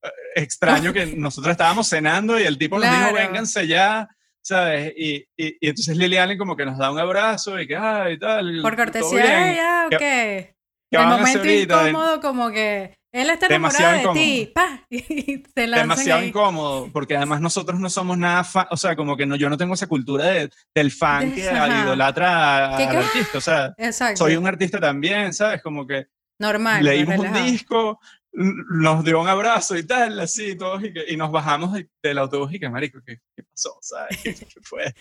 eh, 0.01 0.09
extraño 0.37 0.93
que 0.93 1.05
nosotros 1.17 1.51
estábamos 1.51 1.89
cenando 1.89 2.39
y 2.39 2.45
el 2.45 2.57
tipo 2.57 2.79
nos 2.79 2.89
dijo, 2.89 3.13
vénganse 3.13 3.67
ya, 3.67 4.09
¿sabes? 4.41 4.93
Y, 4.97 5.17
y, 5.37 5.49
y, 5.61 5.69
entonces 5.69 5.97
Lily 5.97 6.17
Allen 6.17 6.39
como 6.39 6.55
que 6.55 6.65
nos 6.65 6.79
da 6.79 6.93
un 6.93 7.01
abrazo 7.01 7.59
y 7.59 7.67
que, 7.67 7.75
ay, 7.75 8.21
tal. 8.21 8.63
Por 8.63 8.77
cortesía, 8.77 9.53
ya, 9.53 9.89
ok. 9.91 9.99
¿Qué, 9.99 10.55
el 10.93 11.07
momento 11.09 11.45
incómodo 11.45 12.21
como 12.21 12.53
que 12.53 12.97
él 13.14 13.30
está 13.30 13.47
enamorado 13.47 14.12
de 14.12 14.21
ti, 14.21 14.52
pa, 14.52 14.85
y 14.90 15.42
Demasiado 15.54 16.25
incómodo, 16.25 16.90
porque 16.92 17.16
además 17.16 17.40
nosotros 17.40 17.78
no 17.78 17.88
somos 17.88 18.18
nada 18.18 18.42
fan, 18.42 18.66
o 18.71 18.76
sea, 18.76 18.97
como 18.97 19.16
que 19.16 19.25
no, 19.25 19.37
yo 19.37 19.49
no 19.49 19.56
tengo 19.56 19.75
esa 19.75 19.87
cultura 19.87 20.25
de, 20.26 20.50
del 20.75 20.90
fan 20.90 21.33
que 21.33 21.42
idolatra 21.42 22.76
al 22.76 22.97
artista, 22.97 23.38
o 23.38 23.40
sea, 23.40 23.75
soy 24.16 24.37
un 24.37 24.47
artista 24.49 24.80
también, 24.80 25.33
¿sabes? 25.33 25.62
Como 25.62 25.87
que 25.87 26.09
Normal. 26.40 26.83
Leímos 26.83 27.18
un 27.18 27.33
disco, 27.33 28.00
nos 28.33 29.04
dio 29.04 29.21
un 29.21 29.28
abrazo 29.28 29.76
y 29.76 29.87
tal, 29.87 30.18
así, 30.18 30.56
todos, 30.56 30.83
y, 30.83 31.16
nos 31.16 31.30
bajamos 31.30 31.78
del 32.02 32.18
autobús 32.18 32.52
y 32.52 32.59
que, 32.59 32.68
marico, 32.68 32.99
¿qué, 33.06 33.21
qué 33.37 33.44
pasó? 33.44 33.78
¿Sabes? 33.80 34.18
¿Qué 34.25 34.61
fue 34.61 34.92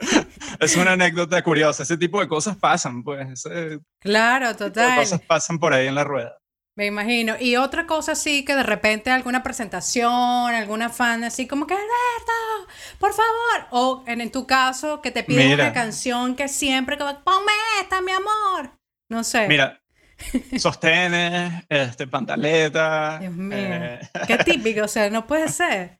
es 0.60 0.76
una 0.76 0.92
anécdota 0.92 1.42
curiosa. 1.42 1.82
Ese 1.82 1.96
tipo 1.96 2.20
de 2.20 2.28
cosas 2.28 2.56
pasan, 2.56 3.02
pues. 3.02 3.44
claro, 4.00 4.56
total. 4.56 4.98
cosas 4.98 5.20
pasan 5.20 5.58
por 5.58 5.72
ahí 5.72 5.86
en 5.86 5.94
la 5.94 6.04
rueda. 6.04 6.39
Me 6.80 6.86
imagino. 6.86 7.34
Y 7.38 7.56
otra 7.56 7.86
cosa 7.86 8.14
sí 8.14 8.42
que 8.42 8.54
de 8.56 8.62
repente 8.62 9.10
alguna 9.10 9.42
presentación, 9.42 10.54
alguna 10.54 10.88
fan 10.88 11.22
así 11.24 11.46
como 11.46 11.66
que 11.66 11.74
Alberto, 11.74 12.72
por 12.98 13.12
favor. 13.12 13.66
O 13.68 14.02
en, 14.06 14.32
tu 14.32 14.46
caso 14.46 15.02
que 15.02 15.10
te 15.10 15.22
piden 15.22 15.52
una 15.52 15.74
canción 15.74 16.34
que 16.36 16.48
siempre 16.48 16.96
como 16.96 17.22
ponme 17.22 17.52
esta, 17.82 18.00
mi 18.00 18.12
amor. 18.12 18.78
No 19.10 19.24
sé. 19.24 19.46
Mira, 19.46 19.82
sostenes, 20.58 21.64
este, 21.68 22.06
pantaletas. 22.06 23.20
Dios 23.20 23.34
mío. 23.34 23.58
Eh, 23.60 24.00
Qué 24.26 24.38
típico, 24.38 24.84
o 24.84 24.88
sea, 24.88 25.10
no 25.10 25.26
puede 25.26 25.50
ser. 25.50 25.98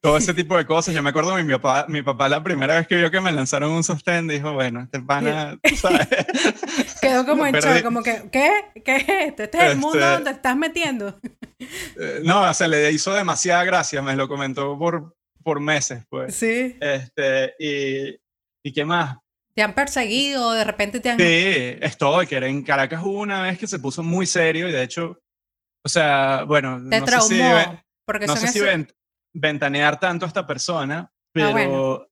Todo 0.00 0.16
ese 0.16 0.32
tipo 0.32 0.56
de 0.56 0.64
cosas. 0.64 0.94
Yo 0.94 1.02
me 1.02 1.10
acuerdo 1.10 1.34
mi 1.36 1.52
papá, 1.52 1.86
mi 1.88 2.02
papá 2.02 2.28
la 2.28 2.42
primera 2.42 2.76
vez 2.76 2.86
que 2.86 2.96
vio 2.96 3.10
que 3.10 3.20
me 3.20 3.32
lanzaron 3.32 3.70
un 3.72 3.84
sostén, 3.84 4.26
dijo, 4.26 4.52
bueno, 4.52 4.82
este 4.82 5.00
pana, 5.00 5.58
¿sabes? 5.76 6.08
Quedó 7.02 7.26
como 7.26 7.46
en 7.46 7.54
shock, 7.54 7.82
como 7.82 8.02
que, 8.02 8.28
¿qué? 8.32 8.50
¿Qué 8.84 8.96
es 8.96 9.04
este? 9.08 9.44
¿Este 9.44 9.58
es 9.58 9.72
el 9.72 9.78
mundo 9.78 9.98
este 9.98 10.10
donde 10.10 10.30
estás 10.30 10.56
metiendo? 10.56 11.18
Eh, 11.58 12.20
no, 12.24 12.52
se 12.54 12.68
le 12.68 12.90
hizo 12.92 13.12
demasiada 13.12 13.64
gracia, 13.64 14.00
me 14.00 14.16
lo 14.16 14.28
comentó 14.28 14.78
por, 14.78 15.16
por 15.42 15.60
meses, 15.60 16.04
pues. 16.08 16.34
Sí. 16.34 16.76
Este, 16.80 17.54
y, 17.58 18.18
¿y 18.62 18.72
qué 18.72 18.84
más? 18.84 19.18
¿Te 19.54 19.62
han 19.62 19.74
perseguido? 19.74 20.52
¿De 20.52 20.64
repente 20.64 21.00
te 21.00 21.10
han...? 21.10 21.18
Sí, 21.18 21.76
estoy, 21.80 22.26
que 22.26 22.36
en 22.36 22.62
Caracas 22.62 23.02
hubo 23.02 23.20
una 23.20 23.42
vez 23.42 23.58
que 23.58 23.66
se 23.66 23.80
puso 23.80 24.02
muy 24.02 24.24
serio 24.24 24.68
y 24.68 24.72
de 24.72 24.82
hecho, 24.82 25.20
o 25.84 25.88
sea, 25.88 26.44
bueno, 26.44 26.80
te 26.88 27.00
no 27.00 27.04
traumó, 27.04 27.26
sé 27.26 27.34
si, 27.34 27.78
porque 28.06 28.26
no 28.26 28.36
sé 28.36 28.48
si 28.48 28.60
ventanear 29.32 29.98
tanto 29.98 30.24
a 30.24 30.28
esta 30.28 30.46
persona, 30.46 31.10
ah, 31.10 31.12
pero... 31.32 32.04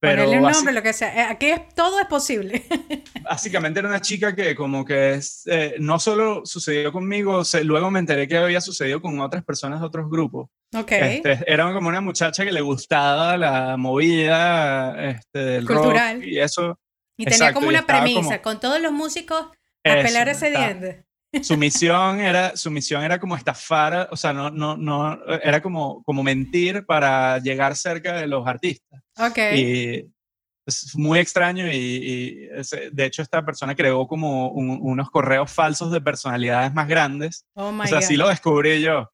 Pero 0.00 0.22
Ponerle 0.22 0.46
un 0.46 0.52
nombre, 0.52 0.72
lo 0.72 0.80
que 0.80 0.92
sea. 0.92 1.12
Eh, 1.12 1.26
aquí 1.28 1.46
es, 1.46 1.74
todo 1.74 1.98
es 1.98 2.06
posible. 2.06 2.62
básicamente 3.24 3.80
era 3.80 3.88
una 3.88 4.00
chica 4.00 4.32
que 4.32 4.54
como 4.54 4.84
que 4.84 5.14
es, 5.14 5.42
eh, 5.46 5.74
no 5.80 5.98
solo 5.98 6.42
sucedió 6.46 6.92
conmigo, 6.92 7.42
luego 7.64 7.90
me 7.90 7.98
enteré 7.98 8.28
que 8.28 8.36
había 8.36 8.60
sucedido 8.60 9.02
con 9.02 9.18
otras 9.18 9.44
personas 9.44 9.80
de 9.80 9.86
otros 9.86 10.08
grupos. 10.08 10.50
Ok. 10.72 10.92
Este, 10.92 11.52
era 11.52 11.72
como 11.72 11.88
una 11.88 12.00
muchacha 12.00 12.44
que 12.44 12.52
le 12.52 12.60
gustaba 12.60 13.36
la 13.36 13.76
movida 13.76 15.10
este, 15.10 15.38
del 15.40 15.66
Cultural. 15.66 16.18
rock 16.18 16.26
y 16.28 16.38
eso. 16.38 16.78
Y 17.16 17.24
tenía 17.24 17.52
como 17.52 17.66
una 17.66 17.84
premisa, 17.84 18.40
con 18.40 18.60
todos 18.60 18.80
los 18.80 18.92
músicos 18.92 19.48
a 19.82 19.94
pelar 19.94 20.28
ese 20.28 20.50
diente 20.50 21.07
su 21.42 21.56
misión 21.56 22.20
era, 22.20 22.56
su 22.56 22.70
misión 22.70 23.02
era 23.02 23.18
como 23.18 23.36
estafar, 23.36 24.08
o 24.10 24.16
sea, 24.16 24.32
no, 24.32 24.50
no, 24.50 24.76
no, 24.76 25.18
era 25.42 25.60
como, 25.60 26.02
como 26.04 26.22
mentir 26.22 26.84
para 26.86 27.38
llegar 27.38 27.76
cerca 27.76 28.14
de 28.14 28.26
los 28.26 28.46
artistas. 28.46 29.02
Ok. 29.18 29.38
Y 29.54 30.06
es 30.66 30.94
muy 30.96 31.18
extraño 31.18 31.66
y, 31.72 32.48
de 32.92 33.04
hecho 33.04 33.22
esta 33.22 33.44
persona 33.44 33.74
creó 33.74 34.06
como 34.06 34.50
unos 34.50 35.10
correos 35.10 35.50
falsos 35.50 35.90
de 35.90 36.00
personalidades 36.00 36.74
más 36.74 36.86
grandes. 36.86 37.46
Oh 37.54 37.72
my 37.72 37.84
o 37.84 37.86
sea, 37.86 37.98
así 37.98 38.16
lo 38.16 38.28
descubrí 38.28 38.82
yo. 38.82 39.10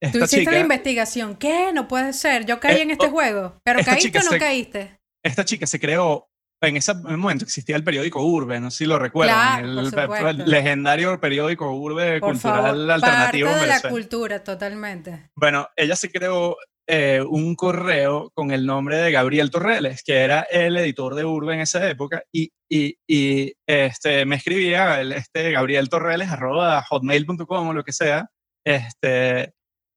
Esta 0.00 0.18
Tú 0.18 0.24
hiciste 0.24 0.50
la 0.50 0.58
investigación. 0.58 1.36
¿Qué? 1.36 1.72
No 1.72 1.86
puede 1.86 2.12
ser. 2.12 2.44
Yo 2.44 2.58
caí 2.58 2.78
eh, 2.78 2.82
en 2.82 2.90
este 2.90 3.06
oh, 3.06 3.10
juego. 3.10 3.60
¿Pero 3.62 3.84
caíste 3.84 4.18
o 4.18 4.32
no 4.32 4.36
caíste? 4.36 4.98
Esta 5.24 5.44
chica 5.44 5.64
se 5.64 5.78
creó 5.78 6.28
en 6.62 6.76
ese 6.76 6.94
momento 6.94 7.44
existía 7.44 7.76
el 7.76 7.84
periódico 7.84 8.22
Urbe, 8.22 8.60
no 8.60 8.70
sé 8.70 8.78
si 8.78 8.86
lo 8.86 8.98
recuerdan, 8.98 9.64
el, 9.64 10.44
legendario 10.46 11.20
periódico 11.20 11.72
Urbe 11.72 12.20
cultural 12.20 12.88
alternativo. 12.88 13.48
Parte 13.48 13.62
de 13.62 13.68
la 13.68 13.80
cultura, 13.80 14.44
totalmente. 14.44 15.30
Bueno, 15.34 15.68
ella 15.76 15.96
se 15.96 16.10
creó 16.10 16.56
eh, 16.86 17.20
un 17.28 17.56
correo 17.56 18.30
con 18.32 18.52
el 18.52 18.64
nombre 18.64 18.98
de 18.98 19.10
Gabriel 19.10 19.50
Torreles, 19.50 20.04
que 20.04 20.18
era 20.18 20.42
el 20.42 20.76
editor 20.76 21.16
de 21.16 21.24
Urbe 21.24 21.54
en 21.54 21.60
esa 21.60 21.88
época, 21.88 22.22
y, 22.30 22.52
y, 22.70 22.96
y 23.08 23.52
este, 23.66 24.24
me 24.24 24.36
escribía 24.36 25.00
el, 25.00 25.12
este, 25.12 25.50
Gabriel 25.50 25.88
Torreles, 25.88 26.30
arroba 26.30 26.82
hotmail.com 26.82 27.68
o 27.68 27.74
lo 27.74 27.82
que 27.82 27.92
sea, 27.92 28.28
este, 28.64 29.52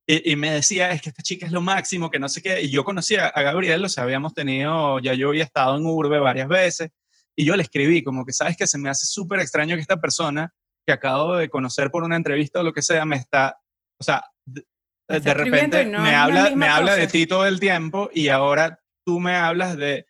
y, 0.07 0.35
me 0.35 0.51
decía, 0.51 0.91
es 0.91 1.01
que 1.01 1.09
esta 1.09 1.24
chica 1.24 1.47
es 1.47 1.51
lo 1.51 1.62
máximo, 1.62 2.12
que 2.12 2.19
no 2.19 2.29
sé 2.29 2.41
qué. 2.41 2.62
Y 2.62 2.69
yo 2.69 2.83
conocía 2.83 3.27
a 3.27 3.41
Gabriel, 3.41 3.83
o 3.83 3.89
sea, 3.89 4.03
habíamos 4.03 4.35
tenido, 4.35 5.00
ya 5.00 5.15
yo 5.15 5.29
había 5.29 5.43
estado 5.43 5.75
en 5.77 5.85
Urbe 5.85 6.19
varias 6.19 6.47
veces. 6.47 6.91
Y 7.35 7.43
yo 7.43 7.55
le 7.55 7.63
escribí, 7.63 8.03
como 8.03 8.24
que 8.24 8.31
sabes 8.31 8.55
que 8.55 8.67
se 8.67 8.77
me 8.77 8.89
hace 8.89 9.07
súper 9.07 9.39
extraño 9.39 9.75
que 9.75 9.81
esta 9.81 10.00
persona 10.00 10.53
que 10.85 10.93
acabo 10.93 11.35
de 11.35 11.50
conocer 11.50 11.89
por 11.89 12.03
una 12.03 12.15
entrevista 12.15 12.59
o 12.59 12.63
lo 12.63 12.71
que 12.71 12.83
sea, 12.83 13.03
me 13.05 13.15
está, 13.15 13.59
o 14.00 14.03
sea, 14.03 14.24
de, 14.45 15.33
repente 15.33 15.85
me 15.85 16.15
habla, 16.15 16.51
me 16.55 16.67
habla 16.67 16.95
de 16.95 17.07
ti 17.07 17.25
todo 17.25 17.45
el 17.45 17.59
tiempo 17.59 18.09
y 18.13 18.29
ahora 18.29 18.79
tú 19.03 19.19
me 19.19 19.35
hablas 19.35 19.75
de, 19.75 20.05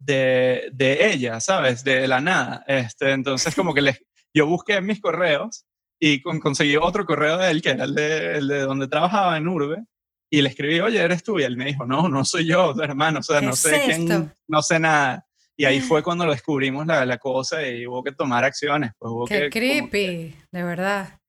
de, 0.00 0.68
de 0.72 1.12
ella, 1.12 1.40
¿sabes? 1.40 1.84
De 1.84 2.08
la 2.08 2.20
nada. 2.20 2.64
Este, 2.66 3.12
entonces, 3.12 3.54
como 3.54 3.72
que 3.72 3.82
le, 3.82 4.06
yo 4.34 4.46
busqué 4.46 4.74
en 4.74 4.86
mis 4.86 5.00
correos 5.00 5.64
y 6.04 6.20
conseguí 6.20 6.76
otro 6.76 7.06
correo 7.06 7.38
de 7.38 7.48
él, 7.48 7.62
que 7.62 7.70
era 7.70 7.84
el 7.84 7.94
de, 7.94 8.38
el 8.38 8.48
de 8.48 8.60
donde 8.62 8.88
trabajaba 8.88 9.36
en 9.36 9.46
Urbe, 9.46 9.84
y 10.28 10.42
le 10.42 10.48
escribí, 10.48 10.80
oye, 10.80 11.00
¿eres 11.00 11.22
tú? 11.22 11.38
Y 11.38 11.44
él 11.44 11.56
me 11.56 11.66
dijo, 11.66 11.86
no, 11.86 12.08
no 12.08 12.24
soy 12.24 12.44
yo, 12.44 12.74
hermano, 12.82 13.20
o 13.20 13.22
sea, 13.22 13.40
no 13.40 13.54
sé 13.54 13.82
quién, 13.84 14.32
no 14.48 14.62
sé 14.62 14.80
nada. 14.80 15.24
Y 15.56 15.64
ahí 15.64 15.80
fue 15.80 16.02
cuando 16.02 16.26
lo 16.26 16.32
descubrimos 16.32 16.88
la, 16.88 17.06
la 17.06 17.18
cosa 17.18 17.64
y 17.64 17.86
hubo 17.86 18.02
que 18.02 18.10
tomar 18.10 18.42
acciones. 18.42 18.90
Pues 18.98 19.12
hubo 19.12 19.26
Qué 19.26 19.48
creepy, 19.48 20.34
de 20.50 20.62
verdad. 20.64 21.20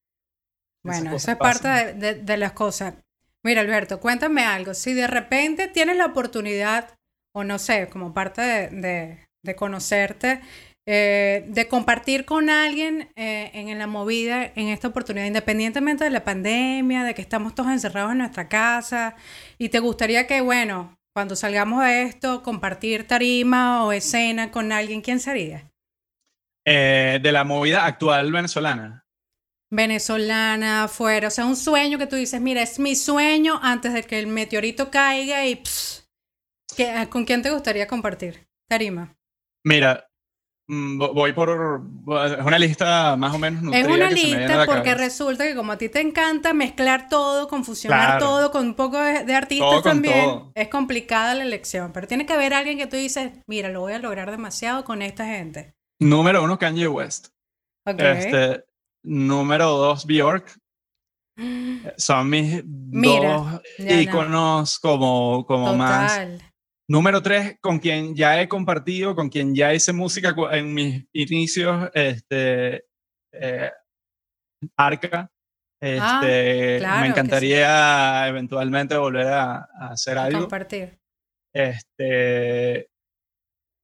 Bueno, 0.84 1.16
esa 1.16 1.34
es 1.34 1.38
parte 1.38 1.68
de, 1.94 2.16
de, 2.16 2.38
las 2.38 2.54
cosas. 2.54 2.96
Mira, 3.44 3.62
Alberto, 3.62 4.00
cuéntame 4.00 4.44
algo. 4.44 4.74
Si 4.74 4.94
de 4.94 5.06
repente 5.06 5.68
tienes 5.68 5.98
la 5.98 6.08
oportunidad, 6.08 6.96
o 7.36 7.44
no 7.44 7.60
sé, 7.60 7.90
como 7.90 8.12
parte 8.12 8.42
de, 8.42 9.20
de 9.44 9.56
conocerte, 9.56 10.42
eh, 10.86 11.46
de 11.48 11.68
compartir 11.70 12.26
con 12.26 12.50
alguien 12.50 13.10
eh, 13.16 13.52
en 13.54 13.78
la 13.80 13.88
movida, 13.88 14.52
en 14.56 14.68
esta 14.68 14.90
oportunidad, 14.90 15.26
independientemente 15.26 16.04
de 16.04 16.10
la 16.10 16.26
pandemia, 16.26 17.04
de 17.04 17.14
que 17.14 17.22
estamos 17.22 17.56
todos 17.56 17.72
encerrados 17.72 18.12
en 18.12 18.18
nuestra 18.18 18.50
casa, 18.50 19.16
y 19.58 19.70
te 19.70 19.80
gustaría 19.80 20.28
que, 20.28 20.42
bueno, 20.42 20.98
cuando 21.16 21.36
salgamos 21.36 21.84
de 21.84 22.04
esto, 22.04 22.44
compartir 22.44 23.08
tarima 23.08 23.86
o 23.86 23.94
escena 23.94 24.52
con 24.52 24.72
alguien, 24.74 25.02
¿quién 25.02 25.22
sería? 25.22 25.70
Eh, 26.66 27.20
de 27.22 27.32
la 27.32 27.46
movida 27.46 27.86
actual 27.86 28.32
venezolana. 28.32 29.06
Venezolana, 29.72 30.88
fuera, 30.88 31.30
o 31.30 31.32
sea, 31.32 31.46
un 31.46 31.56
sueño 31.56 31.98
que 31.98 32.08
tú 32.08 32.16
dices, 32.18 32.42
mira, 32.42 32.62
es 32.62 32.78
mi 32.78 32.96
sueño 32.96 33.60
antes 33.62 33.94
de 33.94 34.04
que 34.04 34.20
el 34.20 34.28
meteorito 34.28 34.92
caiga 34.92 35.46
y... 35.46 35.64
¿Con 37.10 37.26
quién 37.26 37.42
te 37.42 37.52
gustaría 37.52 37.88
compartir? 37.88 38.48
Tarima. 38.68 39.16
Mira, 39.64 40.08
voy 40.68 41.34
por. 41.34 41.50
Es 42.26 42.46
una 42.46 42.60
lista 42.60 43.16
más 43.18 43.34
o 43.34 43.40
menos. 43.40 43.74
Es 43.74 43.88
una 43.88 44.10
lista 44.10 44.66
porque 44.66 44.96
resulta 44.96 45.46
que, 45.46 45.56
como 45.56 45.74
a 45.74 45.78
ti 45.78 45.90
te 45.90 46.02
encanta 46.02 46.54
mezclar 46.54 47.10
todo, 47.10 47.48
confusionar 47.48 48.20
todo 48.20 48.52
con 48.52 48.68
un 48.68 48.76
poco 48.76 48.98
de, 48.98 49.36
artistas 49.36 49.84
también, 49.84 50.52
es 50.56 50.68
complicada 50.70 51.36
la 51.36 51.44
elección. 51.44 51.92
Pero 51.92 52.08
tiene 52.08 52.26
que 52.26 52.34
haber 52.34 52.54
alguien 52.54 52.78
que 52.78 52.88
tú 52.88 52.96
dices, 52.96 53.32
mira, 53.48 53.70
lo 53.70 53.82
voy 53.82 53.94
a 53.94 54.00
lograr 54.00 54.32
demasiado 54.32 54.84
con 54.84 55.02
esta 55.02 55.26
gente. 55.26 55.74
Número 56.00 56.44
uno, 56.44 56.58
Kanye 56.58 56.88
West. 56.88 57.28
Este, 57.86 58.64
número 59.04 59.70
dos, 59.70 60.06
Bjork. 60.06 60.58
Son 61.98 62.30
mis 62.30 62.62
dos 62.66 63.62
iconos 63.78 64.80
como, 64.80 65.46
como 65.48 65.76
más 65.76 66.22
Número 66.94 67.24
tres, 67.24 67.58
con 67.60 67.80
quien 67.80 68.16
ya 68.16 68.40
he 68.40 68.48
compartido, 68.48 69.16
con 69.16 69.28
quien 69.28 69.56
ya 69.56 69.74
hice 69.74 69.92
música 69.92 70.36
en 70.52 70.72
mis 70.76 71.04
inicios, 71.12 71.90
este, 71.92 72.86
eh, 73.32 73.72
Arca. 74.78 75.28
Ah, 75.82 76.22
este, 76.22 76.86
me 77.02 77.08
encantaría 77.08 78.28
eventualmente 78.28 78.96
volver 78.96 79.26
a, 79.26 79.68
hacer 79.90 80.20
algo. 80.20 80.42
Compartir. 80.42 81.00
Este, 81.52 82.92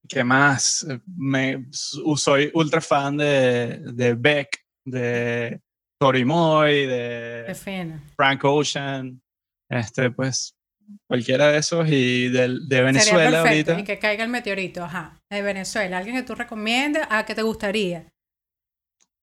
¿Qué 0.08 0.24
más? 0.24 0.86
Me, 1.08 1.66
soy 1.72 2.52
ultra 2.54 2.80
fan 2.80 3.18
de, 3.18 3.80
de 3.92 4.14
Beck, 4.14 4.56
de 4.86 5.60
Tori 6.00 6.26
Moy, 6.26 6.86
de 6.86 8.04
Frank 8.16 8.46
Ocean. 8.46 9.20
Este, 9.68 10.12
pues 10.12 10.59
cualquiera 11.08 11.48
de 11.50 11.58
esos 11.58 11.88
y 11.88 12.30
de, 12.30 12.60
de 12.68 12.82
Venezuela 12.82 13.42
ahorita. 13.42 13.80
Y 13.80 13.84
que 13.84 14.00
caiga 14.00 14.24
el 14.24 14.30
meteorito, 14.30 14.84
ajá. 14.84 15.20
De 15.30 15.42
Venezuela. 15.42 15.98
¿Alguien 15.98 16.16
que 16.16 16.24
tú 16.24 16.36
recomiendes? 16.36 17.04
¿A 17.10 17.26
qué 17.26 17.36
te 17.36 17.42
gustaría? 17.42 18.08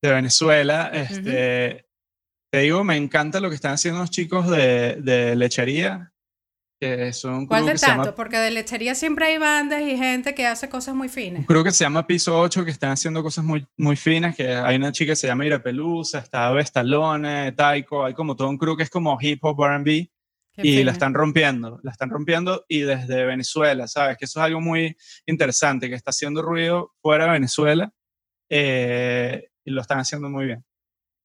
De 0.03 0.13
Venezuela, 0.13 0.91
este, 0.93 1.87
te 2.53 2.59
digo, 2.61 2.85
me 2.85 2.97
encanta 2.97 3.41
lo 3.41 3.49
que 3.49 3.55
están 3.55 3.73
haciendo 3.73 4.01
los 4.01 4.11
chicos 4.11 4.49
de, 4.49 4.97
de 5.01 5.35
lechería. 5.37 6.13
Que 6.79 7.15
son 7.15 7.47
¿Cuál 7.47 7.65
de 7.65 7.75
tanto? 7.77 8.15
Porque 8.15 8.37
de 8.37 8.51
lechería 8.51 8.95
siempre 8.95 9.27
hay 9.27 9.39
bandas 9.39 9.81
y 9.81 9.97
gente 9.97 10.35
que 10.35 10.47
hace 10.47 10.69
cosas 10.69 10.95
muy 10.95 11.09
finas. 11.09 11.47
Creo 11.47 11.65
que 11.65 11.71
se 11.71 11.85
llama 11.85 12.07
Piso 12.07 12.39
8, 12.39 12.67
que 12.67 12.71
están 12.71 12.91
haciendo 12.91 13.23
cosas 13.23 13.45
muy, 13.47 13.67
muy 13.79 13.97
finas, 13.97 14.37
que 14.37 14.55
hay 14.55 14.77
una 14.77 14.93
chica 14.93 15.13
que 15.13 15.17
se 15.17 15.27
llama 15.27 15.47
Ira 15.47 15.63
Pelusa, 15.63 16.19
está 16.19 16.51
Vestalone, 16.53 17.53
Taiko, 17.53 18.05
hay 18.05 18.13
como 18.13 18.37
todo 18.37 18.51
un 18.51 18.59
crew 18.59 18.77
que 18.77 18.83
es 18.83 18.91
como 18.91 19.17
hip 19.19 19.43
hop 19.43 19.65
R&B, 19.65 20.11
y 20.57 20.85
la 20.85 20.93
están 20.93 21.15
rompiendo, 21.15 21.81
la 21.83 21.91
están 21.91 22.11
rompiendo 22.11 22.65
y 22.69 22.81
desde 22.81 23.25
Venezuela, 23.25 23.87
¿sabes? 23.89 24.17
Que 24.17 24.25
eso 24.25 24.41
es 24.41 24.47
algo 24.47 24.61
muy 24.61 24.97
interesante, 25.27 25.89
que 25.89 25.95
está 25.95 26.11
haciendo 26.11 26.43
ruido 26.43 26.95
fuera 27.03 27.27
de 27.27 27.33
Venezuela 27.33 27.93
eh, 28.49 29.51
y 29.65 29.71
lo 29.71 29.81
están 29.81 29.99
haciendo 29.99 30.29
muy 30.29 30.47
bien. 30.47 30.65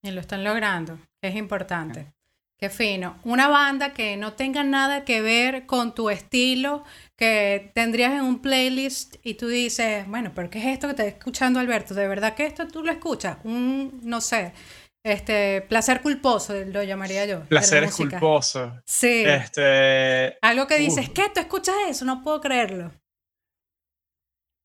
Y 0.03 0.11
lo 0.11 0.21
están 0.21 0.43
logrando, 0.43 0.99
es 1.21 1.35
importante. 1.35 2.13
Qué 2.61 2.69
fino. 2.69 3.17
Una 3.23 3.47
banda 3.47 3.91
que 3.91 4.17
no 4.17 4.33
tenga 4.33 4.63
nada 4.63 5.03
que 5.03 5.21
ver 5.21 5.65
con 5.65 5.95
tu 5.95 6.11
estilo, 6.11 6.83
que 7.15 7.71
tendrías 7.73 8.13
en 8.13 8.21
un 8.21 8.39
playlist 8.39 9.15
y 9.23 9.33
tú 9.33 9.47
dices, 9.47 10.07
bueno, 10.07 10.31
pero 10.35 10.51
¿qué 10.51 10.59
es 10.59 10.65
esto 10.65 10.87
que 10.87 10.93
te 10.93 11.07
está 11.07 11.17
escuchando 11.17 11.59
Alberto? 11.59 11.95
¿De 11.95 12.07
verdad 12.07 12.35
que 12.35 12.45
esto 12.45 12.67
tú 12.67 12.83
lo 12.83 12.91
escuchas? 12.91 13.37
Un, 13.43 13.99
no 14.03 14.21
sé, 14.21 14.53
este, 15.03 15.61
placer 15.61 16.01
culposo, 16.01 16.53
lo 16.53 16.83
llamaría 16.83 17.25
yo. 17.25 17.41
Placer 17.45 17.89
culposo. 17.91 18.81
Sí. 18.85 19.23
Este, 19.25 20.37
Algo 20.41 20.67
que 20.67 20.77
dices, 20.77 21.09
¿qué? 21.09 21.29
¿Tú 21.33 21.39
escuchas 21.39 21.75
eso? 21.89 22.05
No 22.05 22.23
puedo 22.23 22.39
creerlo. 22.41 22.91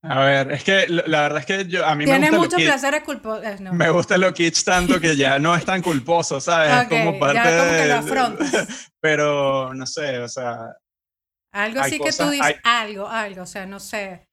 A 0.08 0.20
ver, 0.20 0.52
es 0.52 0.62
que 0.62 0.86
la 0.88 1.22
verdad 1.22 1.38
es 1.40 1.46
que 1.46 1.66
yo, 1.66 1.84
a 1.84 1.94
mí 1.94 2.06
me 2.06 2.18
gusta 2.18 2.36
muchos 2.36 2.62
placeres 2.62 3.02
culposos. 3.02 3.44
Eh, 3.44 3.56
me 3.72 3.90
gusta 3.90 4.16
lo 4.16 4.32
kitsch 4.32 4.62
tanto 4.62 5.00
que 5.00 5.16
ya 5.16 5.38
no 5.38 5.54
es 5.54 5.64
tan 5.64 5.82
culposo, 5.82 6.40
¿sabes? 6.40 6.72
es 6.82 6.88
como 6.88 7.18
parte 7.18 7.40
ya 7.40 7.58
como 7.58 7.70
que 7.72 7.86
lo 7.86 7.94
afrontas. 7.94 8.92
Pero, 9.00 9.74
no 9.74 9.86
sé, 9.86 10.18
o 10.18 10.28
sea... 10.28 10.76
Algo 11.52 11.80
así 11.80 11.98
que 11.98 12.12
tú 12.12 12.28
dices, 12.28 12.56
algo, 12.62 13.08
algo, 13.08 13.42
o 13.42 13.46
sea, 13.46 13.66
no 13.66 13.80
sé. 13.80 14.28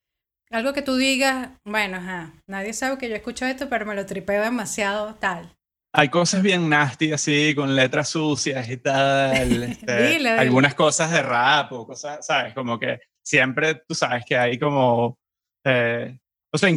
Algo 0.52 0.74
que 0.74 0.82
tú 0.82 0.98
digas, 0.98 1.50
bueno, 1.64 1.98
ajá, 1.98 2.34
nadie 2.48 2.74
sabe 2.74 2.98
que 2.98 3.10
yo 3.10 3.16
escucho 3.16 3.46
esto, 3.46 3.70
pero 3.70 3.86
me 3.86 3.96
lo 3.96 4.06
tripeo 4.06 4.44
demasiado, 4.44 5.16
tal. 5.16 5.56
Hay 5.96 6.10
cosas 6.10 6.42
bien 6.42 6.68
nasty, 6.70 7.12
así, 7.12 7.54
con 7.56 7.76
letras 7.76 8.10
sucias 8.10 8.70
y 8.70 8.78
tal. 8.78 9.64
Este, 9.64 10.30
algunas 10.30 10.74
cosas 10.76 11.12
de 11.12 11.22
rap 11.22 11.72
o 11.72 11.86
cosas, 11.86 12.26
¿sabes? 12.26 12.54
Como 12.54 12.80
que 12.80 13.00
siempre 13.24 13.76
tú 13.88 13.94
sabes 13.94 14.26
que 14.26 14.36
hay 14.36 14.58
como 14.58 15.18
eh, 15.64 16.18
o 16.52 16.58
sea, 16.58 16.70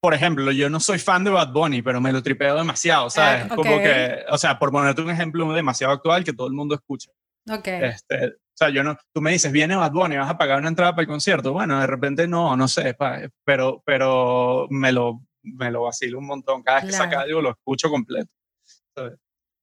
por 0.00 0.14
ejemplo, 0.14 0.52
yo 0.52 0.70
no 0.70 0.80
soy 0.80 0.98
fan 0.98 1.24
de 1.24 1.30
Bad 1.30 1.52
Bunny, 1.52 1.82
pero 1.82 2.00
me 2.00 2.12
lo 2.12 2.22
tripeo 2.22 2.56
demasiado, 2.56 3.10
¿sabes? 3.10 3.46
Ah, 3.50 3.54
como 3.54 3.78
que, 3.78 4.24
o 4.30 4.38
sea, 4.38 4.58
por 4.58 4.70
ponerte 4.70 5.02
un 5.02 5.10
ejemplo 5.10 5.52
demasiado 5.52 5.92
actual 5.92 6.24
que 6.24 6.32
todo 6.32 6.46
el 6.46 6.54
mundo 6.54 6.74
escucha. 6.74 7.10
Ok. 7.50 7.66
Este, 7.66 8.26
o 8.26 8.54
sea, 8.54 8.70
yo 8.70 8.82
no, 8.82 8.96
tú 9.12 9.20
me 9.20 9.32
dices, 9.32 9.50
viene 9.50 9.76
Bad 9.76 9.92
Bunny, 9.92 10.16
vas 10.16 10.30
a 10.30 10.38
pagar 10.38 10.58
una 10.58 10.68
entrada 10.68 10.92
para 10.92 11.02
el 11.02 11.08
concierto. 11.08 11.52
Bueno, 11.52 11.80
de 11.80 11.86
repente 11.86 12.28
no, 12.28 12.56
no 12.56 12.68
sé, 12.68 12.96
pero, 13.44 13.82
pero 13.84 14.66
me 14.70 14.92
lo, 14.92 15.22
me 15.42 15.70
lo 15.70 15.82
vacilo 15.82 16.18
un 16.18 16.26
montón. 16.26 16.62
Cada 16.62 16.80
vez 16.80 16.90
que 16.90 16.96
saca 16.96 17.20
algo 17.20 17.42
lo 17.42 17.50
escucho 17.50 17.90
completo. 17.90 18.30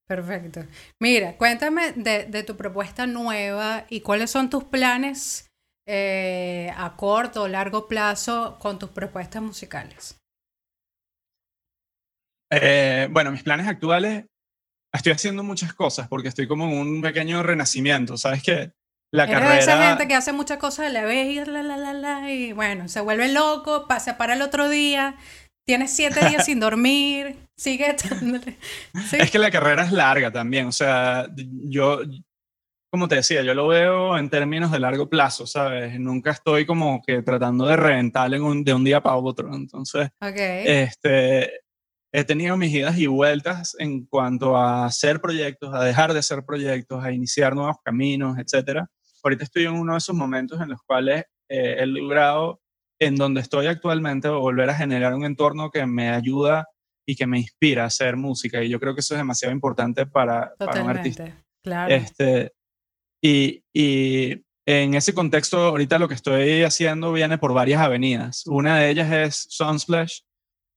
Perfecto. 0.07 0.61
Mira, 0.99 1.35
cuéntame 1.37 1.93
de, 1.93 2.25
de, 2.25 2.43
tu 2.43 2.55
propuesta 2.55 3.07
nueva 3.07 3.85
y 3.89 4.01
cuáles 4.01 4.29
son 4.29 4.49
tus 4.49 4.63
planes 4.65 5.49
eh, 5.87 6.71
a 6.75 6.95
corto 6.95 7.43
o 7.43 7.47
largo 7.47 7.87
plazo 7.87 8.57
con 8.59 8.79
tus 8.79 8.89
propuestas 8.89 9.41
musicales? 9.41 10.19
Eh, 12.51 13.07
bueno, 13.11 13.31
mis 13.31 13.43
planes 13.43 13.67
actuales, 13.67 14.25
estoy 14.91 15.11
haciendo 15.11 15.43
muchas 15.43 15.73
cosas 15.73 16.07
porque 16.07 16.29
estoy 16.29 16.47
como 16.47 16.65
en 16.65 16.77
un 16.77 17.01
pequeño 17.03 17.43
renacimiento, 17.43 18.17
¿sabes 18.17 18.41
qué? 18.41 18.71
La 19.11 19.27
carrera... 19.27 19.59
esa 19.59 19.89
gente 19.89 20.07
que 20.07 20.15
hace 20.15 20.33
muchas 20.33 20.57
cosas 20.57 20.87
a 20.87 20.89
la 20.89 21.05
vez 21.05 21.27
y, 21.27 21.45
la, 21.45 21.61
la, 21.61 21.93
la, 21.93 22.31
y 22.31 22.51
bueno, 22.51 22.87
se 22.87 22.99
vuelve 23.01 23.31
loco, 23.31 23.87
se 23.99 24.15
para 24.15 24.33
el 24.33 24.41
otro 24.41 24.67
día, 24.69 25.15
tienes 25.65 25.95
siete 25.95 26.27
días 26.29 26.45
sin 26.45 26.59
dormir, 26.59 27.35
sigue 27.55 27.95
Es 29.11 29.31
que 29.31 29.39
la 29.39 29.51
carrera 29.51 29.83
es 29.83 29.91
larga 29.91 30.31
también, 30.31 30.67
o 30.67 30.71
sea, 30.71 31.27
yo, 31.35 32.01
como 32.91 33.07
te 33.07 33.15
decía, 33.15 33.41
yo 33.41 33.53
lo 33.53 33.67
veo 33.67 34.17
en 34.17 34.29
términos 34.29 34.71
de 34.71 34.79
largo 34.79 35.09
plazo, 35.09 35.47
¿sabes? 35.47 35.99
Nunca 35.99 36.31
estoy 36.31 36.65
como 36.65 37.01
que 37.01 37.21
tratando 37.23 37.65
de 37.65 37.75
reventar 37.75 38.29
de 38.29 38.39
un 38.39 38.83
día 38.83 39.01
para 39.01 39.17
otro. 39.17 39.53
Entonces, 39.53 40.09
este, 40.21 41.51
he 42.15 42.23
tenido 42.23 42.55
mis 42.55 42.73
idas 42.73 42.97
y 42.97 43.07
vueltas 43.07 43.75
en 43.77 44.05
cuanto 44.05 44.55
a 44.55 44.85
hacer 44.85 45.19
proyectos, 45.19 45.73
a 45.73 45.83
dejar 45.83 46.13
de 46.13 46.19
hacer 46.19 46.45
proyectos, 46.45 47.03
a 47.03 47.11
iniciar 47.11 47.53
nuevos 47.53 47.75
caminos, 47.83 48.37
etc. 48.37 48.85
Ahorita 49.21 49.43
estoy 49.43 49.65
en 49.65 49.73
uno 49.73 49.91
de 49.93 49.97
esos 49.97 50.15
momentos 50.15 50.61
en 50.61 50.69
los 50.69 50.81
cuales 50.83 51.25
eh, 51.49 51.75
he 51.79 51.85
logrado, 51.85 52.61
en 52.99 53.15
donde 53.15 53.41
estoy 53.41 53.67
actualmente, 53.67 54.29
volver 54.29 54.69
a 54.69 54.75
generar 54.75 55.13
un 55.13 55.25
entorno 55.25 55.69
que 55.69 55.85
me 55.85 56.09
ayuda 56.09 56.67
y 57.05 57.15
que 57.15 57.27
me 57.27 57.39
inspira 57.39 57.83
a 57.83 57.87
hacer 57.87 58.15
música. 58.17 58.63
Y 58.63 58.69
yo 58.69 58.79
creo 58.79 58.95
que 58.95 59.01
eso 59.01 59.13
es 59.13 59.19
demasiado 59.19 59.53
importante 59.53 60.05
para, 60.05 60.53
para 60.57 60.83
un 60.83 60.89
artista. 60.89 61.43
Claro. 61.63 61.93
Este, 61.93 62.51
y, 63.21 63.63
en 64.67 64.95
ese 64.95 65.13
contexto, 65.13 65.59
ahorita 65.59 65.99
lo 65.99 66.07
que 66.07 66.15
estoy 66.15 66.63
haciendo 66.63 67.13
viene 67.13 67.37
por 67.37 67.53
varias 67.53 67.81
avenidas. 67.81 68.47
Una 68.47 68.79
de 68.79 68.89
ellas 68.89 69.11
es 69.11 69.45
Sunsplash, 69.49 70.21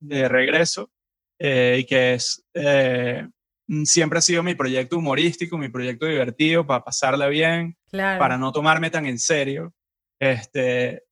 de 0.00 0.28
regreso, 0.28 0.90
eh, 1.38 1.78
y 1.80 1.84
que 1.84 2.14
es, 2.14 2.44
eh, 2.52 3.26
siempre 3.84 4.18
ha 4.18 4.22
sido 4.22 4.42
mi 4.42 4.54
proyecto 4.54 4.98
humorístico, 4.98 5.56
mi 5.56 5.70
proyecto 5.70 6.04
divertido, 6.04 6.66
para 6.66 6.84
pasarla 6.84 7.28
bien, 7.28 7.78
para 7.90 8.36
no 8.36 8.52
tomarme 8.52 8.90
tan 8.90 9.06
en 9.06 9.18
serio. 9.18 9.72
Este, 10.20 11.04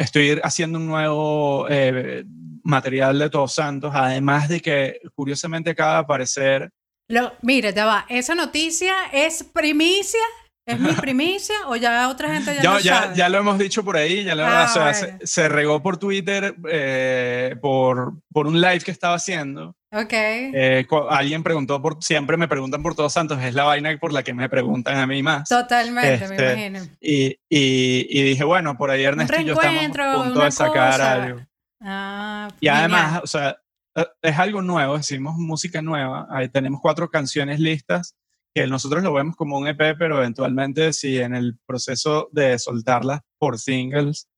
estoy 0.00 0.40
haciendo 0.42 0.78
un 0.78 0.86
nuevo 0.86 1.66
eh, 1.68 2.24
material 2.64 3.18
de 3.18 3.30
Todos 3.30 3.54
Santos, 3.54 3.92
además 3.94 4.48
de 4.48 4.60
que 4.60 5.00
curiosamente 5.14 5.70
acaba 5.70 5.94
de 5.94 5.98
aparecer 5.98 6.70
lo, 7.10 7.32
mire, 7.42 7.72
ya 7.72 7.86
va. 7.86 8.06
¿Esa 8.08 8.36
noticia 8.36 8.94
es 9.12 9.42
primicia? 9.42 10.20
¿Es 10.66 10.78
mi 10.78 10.92
primicia 10.92 11.54
o 11.66 11.76
ya 11.76 12.08
otra 12.08 12.34
gente 12.34 12.54
ya, 12.62 12.74
lo 12.74 12.78
ya, 12.80 13.02
sabe? 13.02 13.16
ya 13.16 13.28
lo 13.28 13.38
hemos 13.38 13.58
dicho 13.58 13.84
por 13.84 13.96
ahí, 13.96 14.24
ya 14.24 14.34
lo, 14.34 14.44
ah, 14.46 14.92
se, 15.22 15.48
regó 15.48 15.82
por 15.82 15.96
Twitter 15.96 16.54
eh, 16.70 17.56
por, 17.60 18.14
por 18.32 18.46
un 18.46 18.60
live 18.60 18.80
que 18.80 18.90
estaba 18.90 19.14
haciendo. 19.14 19.74
Ok. 19.92 20.12
Eh, 20.12 20.86
alguien 21.08 21.42
preguntó 21.42 21.82
por, 21.82 22.02
siempre 22.02 22.36
me 22.36 22.46
preguntan 22.46 22.82
por 22.82 22.94
Todos 22.94 23.12
Santos, 23.12 23.42
es 23.42 23.54
la 23.54 23.64
vaina 23.64 23.96
por 23.98 24.12
la 24.12 24.22
que 24.22 24.32
me 24.32 24.48
preguntan 24.48 24.98
a 24.98 25.06
mí 25.06 25.22
más. 25.22 25.48
Totalmente, 25.48 26.28
me 26.28 26.36
este, 26.36 26.52
imagino. 26.52 26.96
Y, 27.00 27.38
y, 27.48 28.22
dije, 28.22 28.44
bueno, 28.44 28.76
por 28.76 28.90
ahí 28.90 29.02
Ernesto 29.02 29.40
y 29.40 29.44
yo 29.46 29.54
estamos 29.54 29.98
a 29.98 30.22
punto 30.22 30.44
de 30.44 30.50
sacar 30.52 31.00
algo. 31.00 31.40
Ah, 31.82 32.48
y 32.60 32.68
además, 32.68 33.20
o 33.24 33.26
sea, 33.26 33.58
eh, 33.96 34.06
es 34.22 34.38
algo 34.38 34.62
nuevo, 34.62 34.96
decimos 34.96 35.34
música 35.36 35.82
nueva. 35.82 36.28
Ahí 36.30 36.48
tenemos 36.48 36.80
cuatro 36.80 37.10
canciones 37.10 37.58
listas 37.58 38.14
que 38.54 38.66
nosotros 38.66 39.02
lo 39.02 39.12
vemos 39.12 39.36
como 39.36 39.58
un 39.58 39.68
EP, 39.68 39.96
pero 39.98 40.18
eventualmente 40.18 40.92
si 40.92 41.18
en 41.18 41.34
el 41.34 41.58
proceso 41.66 42.28
de 42.32 42.58
soltarlas 42.58 43.20
por 43.38 43.58
singles 43.58 44.28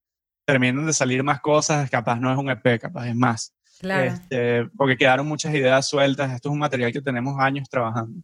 terminan 0.44 0.87
de 0.87 0.92
salir 0.92 1.22
más 1.22 1.40
cosas, 1.40 1.88
capaz 1.90 2.20
no 2.20 2.33
es 2.33 2.38
un 2.38 2.51
EP, 2.51 2.81
capaz 2.81 3.09
es 3.09 3.16
más. 3.16 3.55
Claro. 3.81 4.05
Este, 4.05 4.66
porque 4.77 4.96
quedaron 4.96 5.27
muchas 5.27 5.55
ideas 5.55 5.88
sueltas. 5.88 6.33
Esto 6.33 6.48
es 6.48 6.53
un 6.53 6.59
material 6.59 6.92
que 6.92 7.01
tenemos 7.01 7.38
años 7.40 7.68
trabajando. 7.68 8.22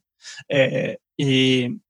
Eh, 0.49 0.99
y 1.17 1.81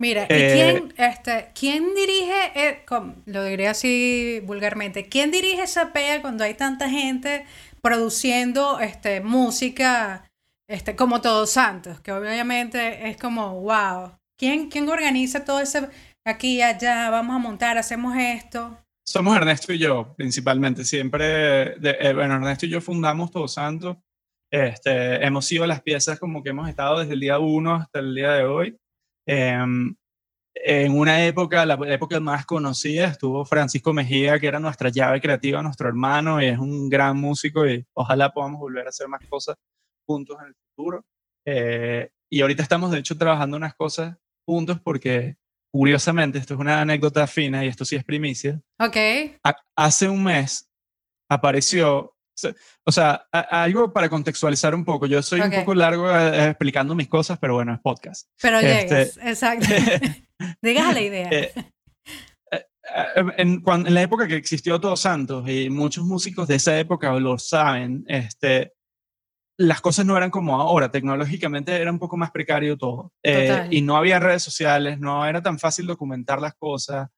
Mira, 0.00 0.22
¿y 0.22 0.26
eh, 0.32 0.52
quién, 0.54 0.94
este, 0.96 1.50
quién 1.54 1.94
dirige, 1.94 2.84
lo 3.26 3.44
diré 3.44 3.66
así 3.66 4.40
vulgarmente, 4.44 5.08
quién 5.08 5.32
dirige 5.32 5.62
esa 5.62 5.92
PEA 5.92 6.22
cuando 6.22 6.44
hay 6.44 6.54
tanta 6.54 6.88
gente 6.88 7.44
produciendo 7.82 8.78
este, 8.78 9.20
música 9.20 10.27
este, 10.68 10.94
como 10.94 11.20
Todos 11.20 11.50
Santos, 11.50 12.00
que 12.00 12.12
obviamente 12.12 13.08
es 13.08 13.16
como, 13.16 13.60
wow, 13.62 14.12
¿quién, 14.38 14.68
quién 14.68 14.88
organiza 14.88 15.44
todo 15.44 15.60
ese 15.60 15.88
aquí 16.26 16.60
allá? 16.60 17.08
Vamos 17.10 17.34
a 17.34 17.38
montar, 17.38 17.78
hacemos 17.78 18.14
esto. 18.16 18.78
Somos 19.06 19.34
Ernesto 19.34 19.72
y 19.72 19.78
yo, 19.78 20.14
principalmente. 20.14 20.84
Siempre, 20.84 21.72
eh, 21.82 22.12
bueno, 22.12 22.34
Ernesto 22.34 22.66
y 22.66 22.68
yo 22.68 22.82
fundamos 22.82 23.30
Todos 23.30 23.54
Santos. 23.54 23.96
Este, 24.50 25.24
hemos 25.24 25.46
sido 25.46 25.66
las 25.66 25.82
piezas 25.82 26.18
como 26.18 26.42
que 26.42 26.50
hemos 26.50 26.68
estado 26.68 27.00
desde 27.00 27.14
el 27.14 27.20
día 27.20 27.38
uno 27.38 27.74
hasta 27.74 28.00
el 28.00 28.14
día 28.14 28.32
de 28.32 28.44
hoy. 28.44 28.76
Em, 29.26 29.94
en 30.54 30.98
una 30.98 31.24
época, 31.24 31.64
la 31.64 31.78
época 31.86 32.20
más 32.20 32.44
conocida, 32.44 33.06
estuvo 33.06 33.44
Francisco 33.46 33.94
Mejía, 33.94 34.38
que 34.38 34.48
era 34.48 34.60
nuestra 34.60 34.90
llave 34.90 35.20
creativa, 35.20 35.62
nuestro 35.62 35.88
hermano, 35.88 36.42
y 36.42 36.46
es 36.46 36.58
un 36.58 36.90
gran 36.90 37.16
músico 37.16 37.66
y 37.66 37.86
ojalá 37.94 38.30
podamos 38.32 38.60
volver 38.60 38.86
a 38.86 38.90
hacer 38.90 39.08
más 39.08 39.20
cosas 39.28 39.56
juntos 40.08 40.36
en 40.40 40.46
el 40.46 40.54
futuro. 40.54 41.04
Eh, 41.46 42.10
y 42.30 42.40
ahorita 42.40 42.62
estamos, 42.62 42.90
de 42.90 42.98
hecho, 42.98 43.16
trabajando 43.16 43.56
unas 43.56 43.74
cosas 43.74 44.16
juntos 44.46 44.80
porque, 44.80 45.36
curiosamente, 45.72 46.38
esto 46.38 46.54
es 46.54 46.60
una 46.60 46.80
anécdota 46.80 47.26
fina 47.26 47.64
y 47.64 47.68
esto 47.68 47.84
sí 47.84 47.96
es 47.96 48.04
primicia. 48.04 48.60
Ok. 48.80 48.96
hace 49.76 50.08
un 50.08 50.24
mes 50.24 50.68
apareció 51.30 52.14
o 52.84 52.92
sea, 52.92 53.26
algo 53.32 53.92
para 53.92 54.08
contextualizar 54.08 54.74
un 54.74 54.84
poco. 54.84 55.06
Yo 55.06 55.22
soy 55.22 55.40
un 55.40 55.50
poco 55.50 55.74
largo 55.74 56.10
eh, 56.10 56.50
explicando 56.50 56.94
mis 56.94 57.08
cosas, 57.08 57.38
pero 57.38 57.54
bueno, 57.54 57.74
es 57.74 57.80
podcast. 57.80 58.28
Pero 58.40 58.60
llegas, 58.60 58.92
este, 58.92 59.28
exacto. 59.28 59.66
Digas 60.62 60.94
la 60.94 61.00
idea. 61.00 61.28
Eh, 61.30 61.52
eh, 62.52 62.64
en, 63.36 63.62
en, 63.66 63.94
la 63.94 64.02
época 64.02 64.28
que 64.28 64.36
existió 64.36 64.80
Todos 64.80 65.00
Santos, 65.00 65.48
y 65.48 65.68
muchos 65.68 66.04
músicos 66.04 66.48
de 66.48 66.56
esa 66.56 66.78
época 66.78 67.12
lo 67.14 67.38
saben, 67.38 68.04
este, 68.06 68.74
las 69.58 69.80
cosas 69.80 70.06
no 70.06 70.16
eran 70.16 70.30
como 70.30 70.60
ahora, 70.60 70.90
tecnológicamente 70.90 71.74
era 71.74 71.90
un 71.90 71.98
poco 71.98 72.16
más 72.16 72.30
precario 72.30 72.78
todo. 72.78 73.12
y 73.70 73.82
no 73.82 73.96
había 73.96 74.20
redes 74.20 74.42
sociales, 74.42 74.98
no 75.00 75.26
era 75.26 75.42
tan 75.42 75.58
fácil 75.58 75.86
documentar 75.86 76.40
las 76.40 76.54
cosas. 76.54 77.08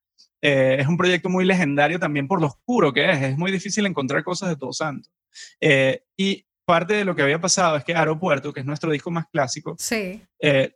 Eh, 0.42 0.78
es 0.80 0.86
un 0.86 0.96
proyecto 0.96 1.28
muy 1.28 1.44
legendario 1.44 1.98
también 2.00 2.26
por 2.26 2.40
lo 2.40 2.46
oscuro 2.46 2.92
que 2.94 3.10
es. 3.10 3.22
Es 3.22 3.38
muy 3.38 3.52
difícil 3.52 3.84
encontrar 3.84 4.24
cosas 4.24 4.48
de 4.48 4.56
Todos 4.56 4.78
Santos. 4.78 5.12
Eh, 5.60 6.02
y 6.16 6.46
parte 6.64 6.94
de 6.94 7.04
lo 7.04 7.14
que 7.14 7.22
había 7.22 7.40
pasado 7.40 7.76
es 7.76 7.84
que 7.84 7.94
Aeropuerto, 7.94 8.52
que 8.52 8.60
es 8.60 8.66
nuestro 8.66 8.90
disco 8.90 9.10
más 9.10 9.26
clásico, 9.30 9.76
Sí. 9.78 10.22
eh, 10.40 10.74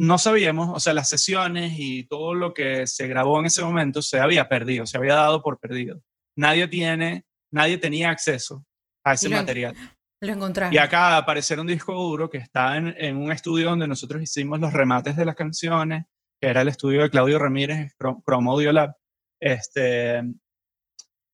no 0.00 0.16
sabíamos, 0.18 0.70
o 0.74 0.80
sea, 0.80 0.94
las 0.94 1.08
sesiones 1.08 1.74
y 1.76 2.04
todo 2.04 2.34
lo 2.34 2.54
que 2.54 2.86
se 2.86 3.06
grabó 3.08 3.38
en 3.40 3.46
ese 3.46 3.62
momento 3.62 4.00
se 4.02 4.18
había 4.20 4.48
perdido, 4.48 4.86
se 4.86 4.96
había 4.96 5.14
dado 5.14 5.42
por 5.42 5.58
perdido. 5.58 6.00
Nadie 6.36 6.66
tiene, 6.68 7.24
nadie 7.52 7.78
tenía 7.78 8.10
acceso 8.10 8.64
a 9.04 9.14
ese 9.14 9.28
material. 9.28 9.74
Lo 10.20 10.32
encontraste. 10.32 10.74
Y 10.74 10.78
de 10.78 10.96
aparecer 10.96 11.60
un 11.60 11.66
disco 11.66 11.94
duro 11.94 12.28
que 12.28 12.38
está 12.38 12.76
en, 12.76 12.94
en 12.98 13.16
un 13.16 13.30
estudio 13.30 13.70
donde 13.70 13.86
nosotros 13.86 14.20
hicimos 14.22 14.58
los 14.58 14.72
remates 14.72 15.16
de 15.16 15.24
las 15.24 15.36
canciones, 15.36 16.06
que 16.40 16.48
era 16.48 16.62
el 16.62 16.68
estudio 16.68 17.02
de 17.02 17.10
Claudio 17.10 17.38
Ramírez, 17.38 17.94
Chrome 17.98 18.50
Audio 18.50 18.72
Lab. 18.72 18.94
Este, 19.40 20.22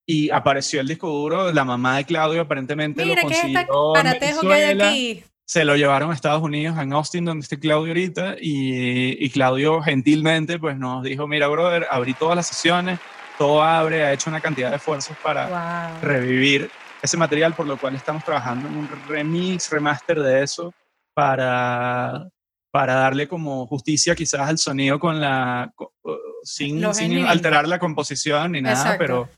y 0.06 0.30
apareció 0.30 0.80
el 0.80 0.88
disco 0.88 1.08
duro, 1.08 1.50
la 1.52 1.64
mamá 1.64 1.96
de 1.96 2.04
Claudio 2.04 2.42
aparentemente 2.42 3.04
Mira, 3.04 3.22
lo 3.22 3.28
¿qué 3.28 3.34
es 3.34 3.44
esta 3.44 3.66
consiguió 3.66 3.92
paratejo 3.94 4.40
que 4.42 4.52
hay 4.52 4.80
aquí? 4.80 5.24
Se 5.46 5.64
lo 5.64 5.76
llevaron 5.76 6.10
a 6.10 6.14
Estados 6.14 6.42
Unidos, 6.42 6.78
en 6.78 6.92
Austin, 6.92 7.24
donde 7.24 7.42
está 7.42 7.58
Claudio 7.58 7.88
ahorita, 7.88 8.36
y, 8.40 9.24
y 9.24 9.30
Claudio 9.30 9.82
gentilmente 9.82 10.58
pues 10.58 10.78
nos 10.78 11.02
dijo, 11.02 11.26
mira, 11.26 11.48
brother, 11.48 11.86
abrí 11.90 12.14
todas 12.14 12.36
las 12.36 12.46
sesiones, 12.46 12.98
todo 13.38 13.62
abre, 13.62 14.04
ha 14.04 14.12
hecho 14.12 14.30
una 14.30 14.40
cantidad 14.40 14.70
de 14.70 14.76
esfuerzos 14.76 15.16
para 15.22 15.48
Wow. 15.48 16.00
revivir 16.02 16.70
ese 17.04 17.16
material, 17.16 17.54
por 17.54 17.66
lo 17.66 17.76
cual 17.78 17.94
estamos 17.94 18.24
trabajando 18.24 18.68
en 18.68 18.76
un 18.76 18.88
remix, 19.08 19.70
remaster 19.70 20.20
de 20.20 20.42
eso, 20.42 20.72
para, 21.14 22.28
para 22.72 22.94
darle 22.94 23.28
como 23.28 23.66
justicia 23.66 24.14
quizás 24.14 24.48
al 24.48 24.58
sonido 24.58 24.98
con 24.98 25.20
la, 25.20 25.72
sin, 26.42 26.94
sin 26.94 27.24
alterar 27.26 27.68
la 27.68 27.78
composición 27.78 28.52
ni 28.52 28.62
nada, 28.62 28.74
Exacto. 28.76 28.98
pero, 28.98 29.28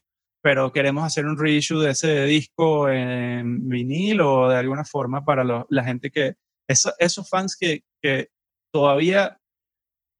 pero 0.42 0.72
queremos 0.72 1.04
hacer 1.04 1.26
un 1.26 1.38
reissue 1.38 1.80
de 1.80 1.90
ese 1.90 2.24
disco 2.24 2.88
en 2.88 3.68
vinil 3.68 4.20
o 4.20 4.48
de 4.48 4.56
alguna 4.56 4.84
forma 4.84 5.24
para 5.24 5.44
lo- 5.44 5.66
la 5.70 5.84
gente 5.84 6.10
que, 6.10 6.34
eso- 6.68 6.94
esos 6.98 7.28
fans 7.28 7.56
que, 7.58 7.82
que 8.02 8.28
todavía 8.72 9.38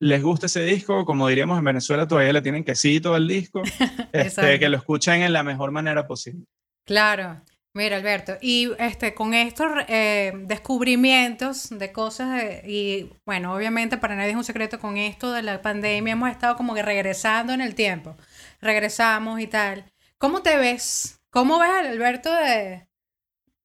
les 0.02 0.22
gusta 0.22 0.46
ese 0.46 0.62
disco, 0.62 1.06
como 1.06 1.26
diríamos 1.28 1.58
en 1.58 1.64
Venezuela, 1.64 2.06
todavía 2.06 2.32
le 2.34 2.42
tienen 2.42 2.64
quesito 2.64 3.14
al 3.14 3.26
disco, 3.26 3.62
este, 4.12 4.58
que 4.58 4.68
lo 4.68 4.76
escuchen 4.76 5.22
en 5.22 5.32
la 5.32 5.42
mejor 5.42 5.70
manera 5.70 6.06
posible. 6.06 6.44
Claro. 6.86 7.42
Mira, 7.74 7.98
Alberto, 7.98 8.38
y 8.40 8.70
este, 8.78 9.12
con 9.12 9.34
estos 9.34 9.66
eh, 9.88 10.32
descubrimientos 10.34 11.68
de 11.68 11.92
cosas, 11.92 12.42
y 12.64 13.10
bueno, 13.26 13.54
obviamente 13.54 13.98
para 13.98 14.16
nadie 14.16 14.30
es 14.30 14.36
un 14.36 14.44
secreto, 14.44 14.80
con 14.80 14.96
esto 14.96 15.30
de 15.32 15.42
la 15.42 15.60
pandemia 15.60 16.14
hemos 16.14 16.30
estado 16.30 16.56
como 16.56 16.72
que 16.74 16.82
regresando 16.82 17.52
en 17.52 17.60
el 17.60 17.74
tiempo. 17.74 18.16
Regresamos 18.62 19.40
y 19.40 19.46
tal. 19.46 19.92
¿Cómo 20.16 20.40
te 20.40 20.56
ves? 20.56 21.20
¿Cómo 21.28 21.58
ves 21.58 21.68
al 21.68 21.86
Alberto 21.88 22.34
de, 22.34 22.88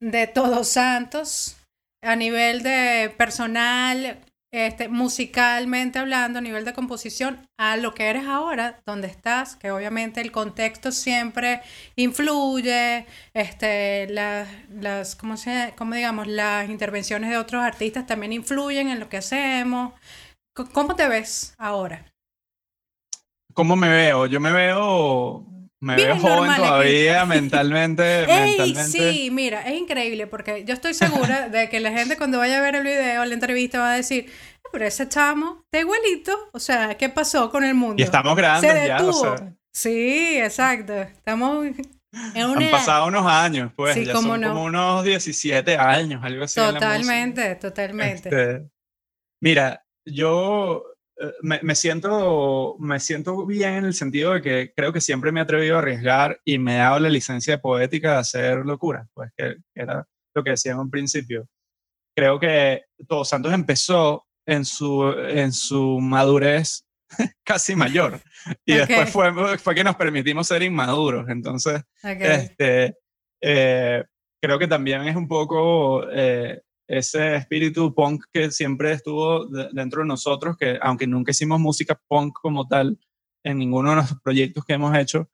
de 0.01 0.27
Todos 0.27 0.67
Santos 0.67 1.55
a 2.01 2.17
nivel 2.17 2.63
de 2.63 3.13
personal, 3.17 4.19
este, 4.51 4.89
musicalmente 4.89 5.99
hablando, 5.99 6.39
a 6.39 6.41
nivel 6.41 6.65
de 6.65 6.73
composición, 6.73 7.47
a 7.57 7.77
lo 7.77 7.93
que 7.93 8.09
eres 8.09 8.25
ahora, 8.27 8.81
donde 8.85 9.07
estás, 9.07 9.55
que 9.55 9.71
obviamente 9.71 10.19
el 10.19 10.31
contexto 10.31 10.91
siempre 10.91 11.61
influye, 11.95 13.05
este, 13.33 14.07
las, 14.09 14.49
las, 14.69 15.15
¿cómo 15.15 15.37
se, 15.37 15.73
cómo 15.77 15.95
digamos, 15.95 16.27
las 16.27 16.69
intervenciones 16.69 17.29
de 17.29 17.37
otros 17.37 17.63
artistas 17.63 18.05
también 18.05 18.33
influyen 18.33 18.89
en 18.89 18.99
lo 18.99 19.09
que 19.09 19.17
hacemos. 19.17 19.93
¿Cómo 20.73 20.95
te 20.95 21.07
ves 21.07 21.55
ahora? 21.57 22.05
¿Cómo 23.53 23.75
me 23.75 23.89
veo? 23.89 24.25
Yo 24.25 24.39
me 24.39 24.51
veo, 24.51 25.45
me 25.81 25.95
veo 25.95 26.17
joven 26.19 26.55
todavía 26.55 27.25
mentalmente, 27.25 28.23
¡Ey! 28.23 28.57
mentalmente. 28.57 28.83
Sí, 29.13 29.29
mira, 29.31 29.61
es 29.67 29.79
increíble 29.79 30.27
porque 30.27 30.63
yo 30.65 30.73
estoy 30.73 30.93
segura 30.93 31.49
de 31.49 31.69
que 31.69 31.79
la 31.79 31.91
gente 31.91 32.17
cuando 32.17 32.37
vaya 32.37 32.59
a 32.59 32.61
ver 32.61 32.75
el 32.75 32.83
video, 32.83 33.25
la 33.25 33.33
entrevista, 33.33 33.79
va 33.79 33.93
a 33.93 33.95
decir, 33.97 34.27
"Ah, 34.63 34.69
pero 34.71 34.85
ese 34.85 35.07
chamo 35.09 35.61
está 35.65 35.79
igualito. 35.79 36.37
O 36.53 36.59
sea, 36.59 36.95
¿qué 36.97 37.09
pasó 37.09 37.49
con 37.51 37.63
el 37.63 37.73
mundo? 37.73 37.95
Y 37.99 38.03
estamos 38.03 38.35
grandes 38.35 38.71
Se 38.71 38.87
ya, 38.87 38.97
o 39.01 39.05
detuvo. 39.07 39.37
sea, 39.37 39.53
Sí, 39.73 40.37
exacto. 40.37 40.93
Estamos 40.93 41.65
en 41.65 42.45
una... 42.45 42.65
han 42.65 42.71
pasado 42.71 43.07
unos 43.07 43.25
años, 43.25 43.71
pues, 43.75 43.93
Sí, 43.95 44.03
ya 44.05 44.11
cómo 44.13 44.33
son 44.33 44.41
no. 44.41 44.49
como 44.49 44.63
unos 44.65 45.03
17 45.05 45.77
años, 45.77 46.21
algo 46.23 46.43
así. 46.43 46.59
Totalmente, 46.59 47.55
totalmente. 47.55 48.27
Este, 48.29 48.69
mira, 49.41 49.85
yo 50.05 50.83
me, 51.41 51.60
me 51.63 51.75
siento, 51.75 52.75
me 52.79 52.99
siento 52.99 53.45
bien 53.45 53.73
en 53.75 53.86
el 53.86 53.93
sentido 53.93 54.34
de 54.34 54.41
que 54.41 54.73
creo 54.75 54.91
que 54.93 55.01
siempre 55.01 55.31
me 55.31 55.39
he 55.39 55.43
atrevido 55.43 55.75
a 55.75 55.79
arriesgar 55.79 56.39
y 56.45 56.57
me 56.57 56.75
he 56.75 56.79
dado 56.79 56.99
la 56.99 57.10
licencia 57.10 57.55
de 57.55 57.60
poética 57.62 58.13
de 58.13 58.17
hacer 58.17 58.65
locuras, 58.65 59.07
pues 59.13 59.29
que, 59.38 59.55
que 59.73 59.81
era 59.81 60.07
lo 60.34 60.43
que 60.43 60.51
decía 60.51 60.71
en 60.73 60.79
un 60.79 60.89
principio. 60.89 61.47
Creo 62.15 62.39
que 62.39 62.84
Todos 63.07 63.29
Santos 63.29 63.53
empezó 63.53 64.25
en 64.45 64.65
su, 64.65 65.12
en 65.12 65.51
su 65.53 65.99
madurez 65.99 66.86
casi 67.43 67.75
mayor 67.75 68.19
y 68.65 68.73
Ok. 68.79 68.88
después 68.88 69.10
fue, 69.10 69.57
fue 69.57 69.75
que 69.75 69.84
nos 69.84 69.95
permitimos 69.95 70.47
ser 70.47 70.63
inmaduros. 70.63 71.29
Entonces, 71.29 71.81
Ok. 72.03 72.21
este, 72.21 72.97
eh, 73.41 74.03
creo 74.41 74.57
que 74.60 74.67
también 74.67 75.07
es 75.07 75.15
un 75.15 75.27
poco 75.27 76.03
eh, 76.12 76.62
ese 76.97 77.36
espíritu 77.36 77.93
punk 77.93 78.25
que 78.34 78.51
siempre 78.51 78.91
estuvo 78.91 79.45
de- 79.47 79.69
dentro 79.73 80.01
de 80.01 80.08
nosotros, 80.08 80.56
que 80.58 80.77
aunque 80.82 81.08
nunca 81.08 81.32
hicimos 81.32 81.60
música 81.60 81.99
punk 82.08 82.34
como 82.41 82.67
tal 82.67 82.97
en 83.43 83.58
ninguno 83.58 83.89
de 83.89 83.95
nuestros 83.97 84.21
proyectos 84.21 84.65
que 84.65 84.73
hemos 84.73 84.95
hecho, 84.97 85.30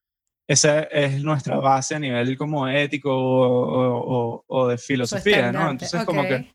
esa 0.50 0.82
es 0.84 1.22
nuestra 1.24 1.58
base 1.58 1.96
a 1.96 2.00
nivel 2.00 2.38
como 2.38 2.68
ético 2.68 3.10
o, 3.12 4.36
o- 4.38 4.44
o 4.48 4.68
de 4.68 4.78
filosofía, 4.78 5.52
¿no? 5.52 5.60
Entonces 5.72 6.06
como 6.06 6.22
que 6.28 6.54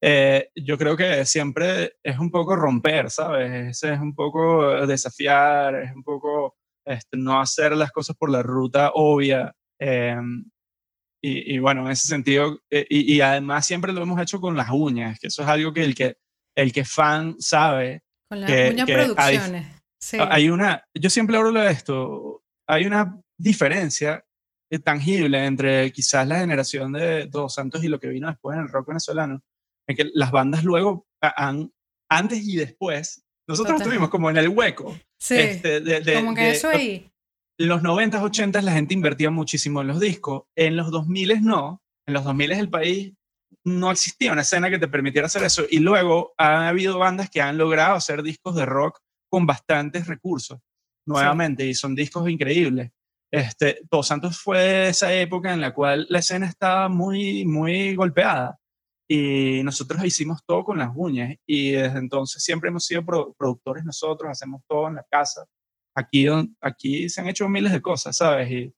eh, 0.00 0.50
yo 0.54 0.78
creo 0.78 0.96
que 0.96 1.24
siempre 1.24 1.96
es 2.02 2.18
un 2.18 2.30
poco 2.30 2.54
romper, 2.56 3.10
¿sabes? 3.10 3.82
Es 3.82 4.00
un 4.00 4.14
poco 4.14 4.86
desafiar, 4.86 5.74
es 5.76 5.92
un 5.94 6.02
poco 6.04 6.56
este, 6.86 7.16
no 7.16 7.40
hacer 7.40 7.76
las 7.76 7.90
cosas 7.92 8.16
por 8.16 8.30
la 8.30 8.42
ruta 8.42 8.92
obvia. 8.94 9.52
eh, 9.80 10.16
y, 11.22 11.54
y 11.54 11.58
bueno, 11.58 11.84
en 11.86 11.92
ese 11.92 12.06
sentido, 12.08 12.60
eh, 12.70 12.86
y, 12.88 13.14
y 13.14 13.20
además 13.20 13.66
siempre 13.66 13.92
lo 13.92 14.02
hemos 14.02 14.20
hecho 14.20 14.40
con 14.40 14.56
las 14.56 14.70
uñas, 14.70 15.18
que 15.18 15.26
eso 15.28 15.42
es 15.42 15.48
algo 15.48 15.72
que 15.72 15.84
el 15.84 15.94
que, 15.94 16.16
el 16.56 16.72
que 16.72 16.84
fan 16.84 17.36
sabe. 17.40 18.02
Con 18.30 18.40
las 18.40 18.50
uñas 18.50 18.86
que 18.86 18.94
hay- 18.94 19.04
producciones. 19.06 19.66
Sí. 20.00 20.16
Hay 20.20 20.48
una, 20.48 20.84
yo 20.94 21.10
siempre 21.10 21.36
hablo 21.36 21.50
de 21.60 21.70
esto, 21.72 22.42
hay 22.68 22.86
una 22.86 23.20
diferencia 23.36 24.24
eh, 24.70 24.78
tangible 24.78 25.44
entre 25.44 25.90
quizás 25.90 26.26
la 26.28 26.38
generación 26.38 26.92
de 26.92 27.26
Todos 27.26 27.54
Santos 27.54 27.82
y 27.82 27.88
lo 27.88 27.98
que 27.98 28.08
vino 28.08 28.28
después 28.28 28.56
en 28.56 28.62
el 28.62 28.68
rock 28.68 28.88
venezolano, 28.88 29.40
en 29.88 29.96
que 29.96 30.08
las 30.14 30.30
bandas 30.30 30.62
luego 30.62 31.06
han, 31.20 31.72
antes 32.08 32.46
y 32.46 32.56
después, 32.56 33.24
nosotros 33.48 33.74
Total. 33.76 33.86
estuvimos 33.88 34.08
como 34.10 34.30
en 34.30 34.36
el 34.36 34.48
hueco. 34.50 34.96
Sí. 35.20 35.34
este, 35.34 35.80
de- 35.80 36.00
de- 36.00 36.14
como 36.14 36.32
que 36.34 36.42
de- 36.42 36.50
eso 36.52 36.68
ahí. 36.68 37.10
Los 37.58 37.82
90s, 37.82 38.20
80s 38.20 38.62
la 38.62 38.72
gente 38.72 38.94
invertía 38.94 39.30
muchísimo 39.30 39.80
en 39.80 39.88
los 39.88 40.00
discos. 40.00 40.44
En 40.56 40.76
los 40.76 40.88
2000s 40.92 41.40
no. 41.40 41.82
En 42.06 42.14
los 42.14 42.24
2000s 42.24 42.58
el 42.58 42.70
país 42.70 43.12
no 43.64 43.90
existía 43.90 44.32
una 44.32 44.42
escena 44.42 44.70
que 44.70 44.78
te 44.78 44.88
permitiera 44.88 45.26
hacer 45.26 45.42
eso. 45.42 45.64
Y 45.68 45.80
luego 45.80 46.32
ha 46.38 46.68
habido 46.68 46.98
bandas 46.98 47.28
que 47.30 47.42
han 47.42 47.58
logrado 47.58 47.96
hacer 47.96 48.22
discos 48.22 48.54
de 48.54 48.64
rock 48.66 48.98
con 49.30 49.44
bastantes 49.46 50.06
recursos 50.06 50.58
nuevamente 51.06 51.66
y 51.66 51.74
son 51.74 51.94
discos 51.94 52.28
increíbles. 52.28 52.90
Este, 53.32 53.80
Todos 53.90 54.06
Santos 54.06 54.38
fue 54.38 54.88
esa 54.88 55.12
época 55.12 55.52
en 55.52 55.60
la 55.60 55.74
cual 55.74 56.06
la 56.08 56.20
escena 56.20 56.46
estaba 56.46 56.88
muy, 56.88 57.44
muy 57.44 57.94
golpeada 57.94 58.58
y 59.10 59.62
nosotros 59.64 60.04
hicimos 60.04 60.40
todo 60.46 60.64
con 60.64 60.78
las 60.78 60.90
uñas 60.94 61.34
y 61.46 61.72
desde 61.72 61.98
entonces 61.98 62.42
siempre 62.42 62.68
hemos 62.68 62.84
sido 62.84 63.04
pro- 63.04 63.34
productores 63.38 63.84
nosotros, 63.84 64.30
hacemos 64.30 64.62
todo 64.68 64.88
en 64.88 64.96
la 64.96 65.06
casa 65.10 65.44
aquí, 65.98 66.26
aquí 66.60 67.08
se 67.08 67.20
han 67.20 67.28
hecho 67.28 67.48
miles 67.48 67.72
de 67.72 67.80
cosas, 67.82 68.16
¿sabes? 68.16 68.50
Y 68.50 68.74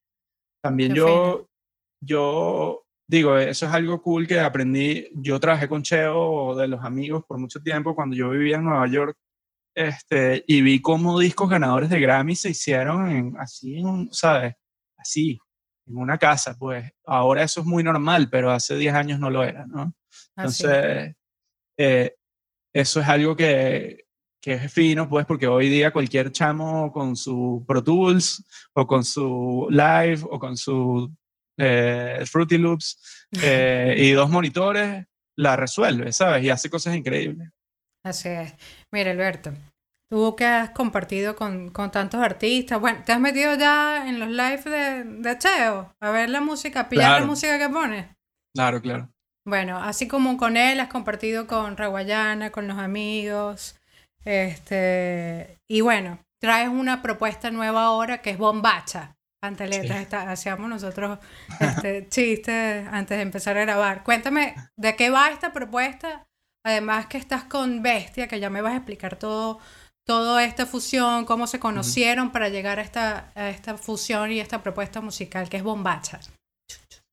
también 0.63 0.93
Qué 0.93 0.99
yo, 0.99 1.49
yo 2.03 2.85
digo, 3.09 3.37
eso 3.39 3.67
es 3.67 3.73
algo 3.73 4.01
cool 4.03 4.27
que 4.27 4.39
aprendí. 4.41 5.09
Yo 5.15 5.39
trabajé 5.41 5.69
con 5.69 5.83
Cheo 5.83 6.55
de 6.57 6.69
los 6.69 6.85
amigos 6.85 7.25
por 7.27 7.39
mucho 7.39 7.61
tiempo 7.61 7.95
cuando 7.95 8.17
yo 8.17 8.31
vivía 8.31 8.57
en 8.57 8.65
Nueva 8.65 8.87
York 8.87 9.17
este, 9.75 10.45
y 10.47 10.63
vi 10.63 10.81
cómo 10.81 11.19
discos 11.19 11.49
ganadores 11.49 11.91
de 11.91 12.01
Grammy 12.01 12.35
se 12.35 12.51
hicieron 12.51 13.09
en- 13.11 13.37
así, 13.39 13.79
en 13.79 13.87
un- 13.87 14.13
¿sabes? 14.13 14.55
Así, 14.99 15.39
en 15.87 15.97
una 15.97 16.19
casa, 16.19 16.57
pues 16.59 16.91
ahora 17.07 17.43
eso 17.45 17.61
es 17.61 17.67
muy 17.67 17.83
normal, 17.83 18.29
pero 18.31 18.51
hace 18.51 18.77
10 18.77 18.95
años 18.95 19.19
no 19.21 19.31
lo 19.31 19.45
era, 19.45 19.67
¿no? 19.67 19.95
Entonces, 20.37 21.15
eh, 21.79 22.15
eso 22.75 23.01
es 23.01 23.09
algo 23.09 23.37
que, 23.37 24.05
que 24.41 24.55
es 24.55 24.73
fino, 24.73 25.09
pues, 25.09 25.27
porque 25.27 25.47
hoy 25.47 25.69
día 25.69 25.93
cualquier 25.93 26.33
chamo 26.33 26.91
con 26.93 27.17
su 27.17 27.65
Pro 27.67 27.85
Tools 27.85 28.45
o 28.73 28.87
con 28.87 29.05
su 29.05 29.67
Live 29.71 30.21
o 30.23 30.39
con 30.39 30.57
su 30.57 31.13
eh, 31.59 32.25
Fruity 32.27 32.59
Loops 32.59 33.27
eh, 33.43 33.95
y 33.99 34.13
dos 34.13 34.31
monitores 34.31 35.07
la 35.37 35.57
resuelve, 35.57 36.13
¿sabes? 36.13 36.45
Y 36.45 36.51
hace 36.51 36.71
cosas 36.71 36.97
increíbles. 36.97 37.51
Así 38.05 38.29
es. 38.29 38.55
Mira, 38.91 39.11
Alberto, 39.11 39.53
tú 40.11 40.35
que 40.37 40.47
has 40.47 40.71
compartido 40.71 41.37
con, 41.37 41.71
con 41.71 41.91
tantos 41.91 42.21
artistas, 42.21 42.81
bueno, 42.81 43.03
¿te 43.05 43.13
has 43.13 43.21
metido 43.21 43.55
ya 43.57 44.09
en 44.09 44.19
los 44.19 44.31
lives 44.31 44.65
de, 44.65 45.05
de 45.05 45.39
Cheo 45.39 45.95
a 46.01 46.11
ver 46.11 46.31
la 46.31 46.41
música, 46.41 46.81
a 46.81 46.89
pillar 46.89 47.21
la 47.21 47.27
música 47.27 47.59
que 47.59 47.69
pone? 47.69 48.17
Claro, 48.55 48.81
claro. 48.81 49.11
Bueno, 49.47 49.79
así 49.79 50.09
como 50.09 50.37
con 50.37 50.57
él 50.57 50.81
has 50.81 50.89
compartido 50.89 51.47
con 51.47 51.77
Raguayana, 51.77 52.51
con 52.51 52.69
los 52.69 52.79
amigos, 52.79 53.80
este, 54.25 55.59
y 55.69 55.81
bueno, 55.81 56.19
traes 56.41 56.69
una 56.69 57.03
propuesta 57.03 57.51
nueva 57.51 57.85
ahora 57.85 58.23
que 58.23 58.31
es 58.31 58.39
Bombacha. 58.39 59.17
Pantaletas, 59.43 60.27
hacíamos 60.27 60.69
nosotros 60.69 61.19
este, 61.61 62.07
chistes 62.11 62.87
antes 62.91 63.17
de 63.17 63.23
empezar 63.23 63.57
a 63.57 63.63
grabar. 63.63 64.03
Cuéntame, 64.03 64.55
¿de 64.77 64.97
qué 64.97 65.09
va 65.09 65.31
esta 65.31 65.51
propuesta? 65.51 66.27
Además 66.63 67.07
que 67.07 67.17
estás 67.17 67.45
con 67.45 67.83
Bestia, 67.83 68.29
que 68.29 68.39
ya 68.39 68.51
me 68.51 68.61
vas 68.61 68.75
a 68.75 68.77
explicar 68.77 69.17
todo, 69.17 69.59
toda 70.07 70.45
esta 70.45 70.67
fusión, 70.67 71.25
cómo 71.25 71.47
se 71.47 71.59
conocieron 71.59 72.33
para 72.33 72.51
llegar 72.51 72.79
a 72.79 72.83
esta, 72.83 73.33
a 73.35 73.49
esta 73.49 73.79
fusión 73.79 74.31
y 74.31 74.41
esta 74.41 74.63
propuesta 74.63 75.01
musical 75.01 75.49
que 75.49 75.57
es 75.57 75.63
Bombacha. 75.63 76.21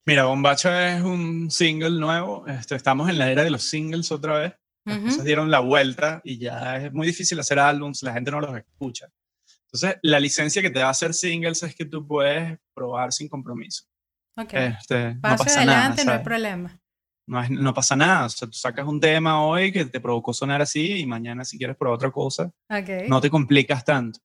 Mira, 0.05 0.25
Bombacha 0.25 0.97
es 0.97 1.01
un 1.03 1.49
single 1.49 1.99
nuevo. 1.99 2.45
Este, 2.47 2.75
estamos 2.75 3.09
en 3.09 3.17
la 3.17 3.31
era 3.31 3.43
de 3.43 3.51
los 3.51 3.63
singles 3.63 4.11
otra 4.11 4.37
vez. 4.39 4.53
Las 4.87 4.99
cosas 4.99 5.25
dieron 5.25 5.51
la 5.51 5.59
vuelta 5.59 6.21
y 6.23 6.37
ya 6.37 6.77
es 6.77 6.93
muy 6.93 7.07
difícil 7.07 7.39
hacer 7.39 7.59
álbums, 7.59 8.03
la 8.03 8.13
gente 8.13 8.31
no 8.31 8.39
los 8.39 8.55
escucha. 8.55 9.07
Entonces, 9.65 9.99
la 10.01 10.19
licencia 10.19 10.61
que 10.61 10.69
te 10.69 10.79
da 10.79 10.89
hacer 10.89 11.13
singles 11.13 11.61
es 11.63 11.75
que 11.75 11.85
tú 11.85 12.07
puedes 12.07 12.57
probar 12.73 13.11
sin 13.11 13.27
compromiso. 13.27 13.83
Ok. 14.37 14.53
Este, 14.53 15.15
no 15.15 15.21
pasa 15.21 15.57
adelante, 15.57 16.05
nada, 16.05 16.05
no 16.05 16.19
hay 16.19 16.23
problema. 16.23 16.81
No, 17.27 17.49
no, 17.49 17.73
pasa 17.73 17.95
nada. 17.97 18.27
O 18.27 18.29
sea, 18.29 18.47
tú 18.47 18.53
sacas 18.53 18.87
un 18.87 19.01
tema 19.01 19.45
hoy 19.45 19.73
que 19.73 19.83
te 19.85 19.99
provocó 19.99 20.33
sonar 20.33 20.61
así 20.61 20.99
y 20.99 21.05
mañana 21.05 21.43
si 21.43 21.57
quieres 21.57 21.75
probar 21.75 21.95
otra 21.95 22.11
cosa, 22.11 22.49
okay. 22.69 23.09
no 23.09 23.19
te 23.19 23.29
complicas 23.29 23.83
tanto. 23.83 24.21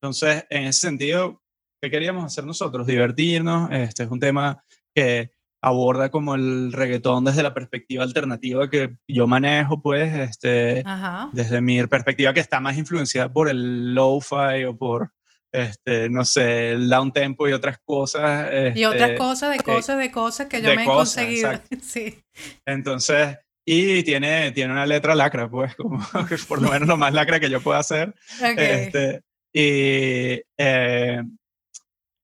Entonces, 0.00 0.44
en 0.48 0.64
ese 0.64 0.80
sentido, 0.80 1.42
¿qué 1.82 1.90
queríamos 1.90 2.24
hacer 2.24 2.44
nosotros? 2.44 2.86
Divertirnos. 2.86 3.68
Este 3.72 4.04
es 4.04 4.10
un 4.10 4.20
tema 4.20 4.62
que 4.94 5.32
aborda 5.64 6.10
como 6.10 6.34
el 6.34 6.72
reggaetón 6.72 7.24
desde 7.24 7.42
la 7.42 7.54
perspectiva 7.54 8.04
alternativa 8.04 8.68
que 8.68 8.96
yo 9.08 9.26
manejo, 9.26 9.80
pues, 9.80 10.12
este, 10.12 10.84
desde 11.32 11.60
mi 11.62 11.84
perspectiva 11.86 12.34
que 12.34 12.40
está 12.40 12.60
más 12.60 12.76
influenciada 12.76 13.32
por 13.32 13.48
el 13.48 13.94
lo-fi 13.94 14.64
o 14.68 14.76
por, 14.76 15.12
este, 15.50 16.10
no 16.10 16.24
sé, 16.26 16.72
el 16.72 16.90
down 16.90 17.12
tempo 17.12 17.48
y 17.48 17.52
otras 17.52 17.78
cosas. 17.82 18.50
y 18.74 18.84
otras 18.84 19.10
este, 19.10 19.18
cosas 19.18 19.56
de 19.56 19.62
cosas 19.62 19.98
de 19.98 20.10
cosas 20.10 20.46
que 20.48 20.60
yo 20.60 20.74
me 20.74 20.82
he 20.82 20.86
conseguido. 20.86 21.50
sí. 21.82 22.22
Entonces, 22.66 23.38
y 23.64 24.02
tiene, 24.02 24.52
tiene 24.52 24.74
una 24.74 24.84
letra 24.84 25.14
lacra, 25.14 25.48
pues, 25.48 25.74
como 25.76 25.98
por 26.48 26.60
lo 26.60 26.70
menos 26.70 26.86
lo 26.86 26.98
más 26.98 27.14
lacra 27.14 27.40
que 27.40 27.48
yo 27.48 27.62
pueda 27.62 27.78
hacer. 27.78 28.14
Este, 28.58 29.22
y 29.50 30.42
eh, 30.58 31.22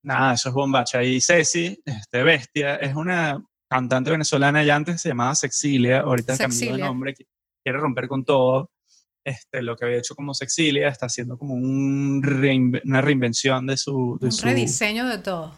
Nada, 0.03 0.35
eso 0.35 0.49
es 0.49 0.55
bombacha. 0.55 1.03
Y 1.03 1.21
Ceci, 1.21 1.81
este, 1.85 2.23
Bestia, 2.23 2.77
es 2.77 2.95
una 2.95 3.43
cantante 3.69 4.11
venezolana, 4.11 4.65
ya 4.65 4.77
antes 4.77 5.01
se 5.01 5.11
llamaba 5.11 5.35
Sexilia, 5.35 6.01
ahorita 6.01 6.37
cambió 6.37 6.73
de 6.73 6.79
nombre, 6.79 7.15
quiere 7.15 7.79
romper 7.79 8.09
con 8.09 8.25
todo. 8.25 8.71
Este, 9.23 9.61
lo 9.63 9.77
que 9.77 9.85
había 9.85 9.99
hecho 9.99 10.15
como 10.15 10.33
Sexilia 10.33 10.89
está 10.89 11.07
haciendo 11.07 11.37
como 11.37 11.55
un 11.55 12.23
una 12.85 13.01
reinvención 13.01 13.67
de 13.67 13.77
su... 13.77 14.19
De 14.21 14.29
un 14.29 14.39
rediseño 14.39 15.07
de 15.07 15.19
todo. 15.19 15.55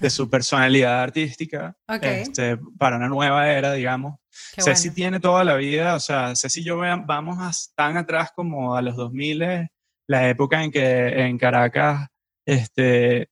De 0.00 0.10
su 0.10 0.30
personalidad 0.30 1.02
artística 1.02 1.76
okay. 1.86 2.22
este, 2.22 2.58
para 2.78 2.96
una 2.96 3.08
nueva 3.08 3.50
era, 3.52 3.74
digamos. 3.74 4.18
Ceci 4.30 4.90
tiene 4.90 5.20
toda 5.20 5.44
la 5.44 5.56
vida, 5.56 5.94
o 5.94 6.00
sea, 6.00 6.34
Ceci 6.34 6.60
y 6.60 6.64
yo 6.64 6.78
vamos 6.78 7.72
tan 7.74 7.98
atrás 7.98 8.30
como 8.34 8.74
a 8.74 8.82
los 8.82 8.96
2000, 8.96 9.68
la 10.08 10.28
época 10.28 10.64
en 10.64 10.70
que 10.70 11.26
en 11.26 11.38
Caracas 11.38 12.08
este, 12.46 13.28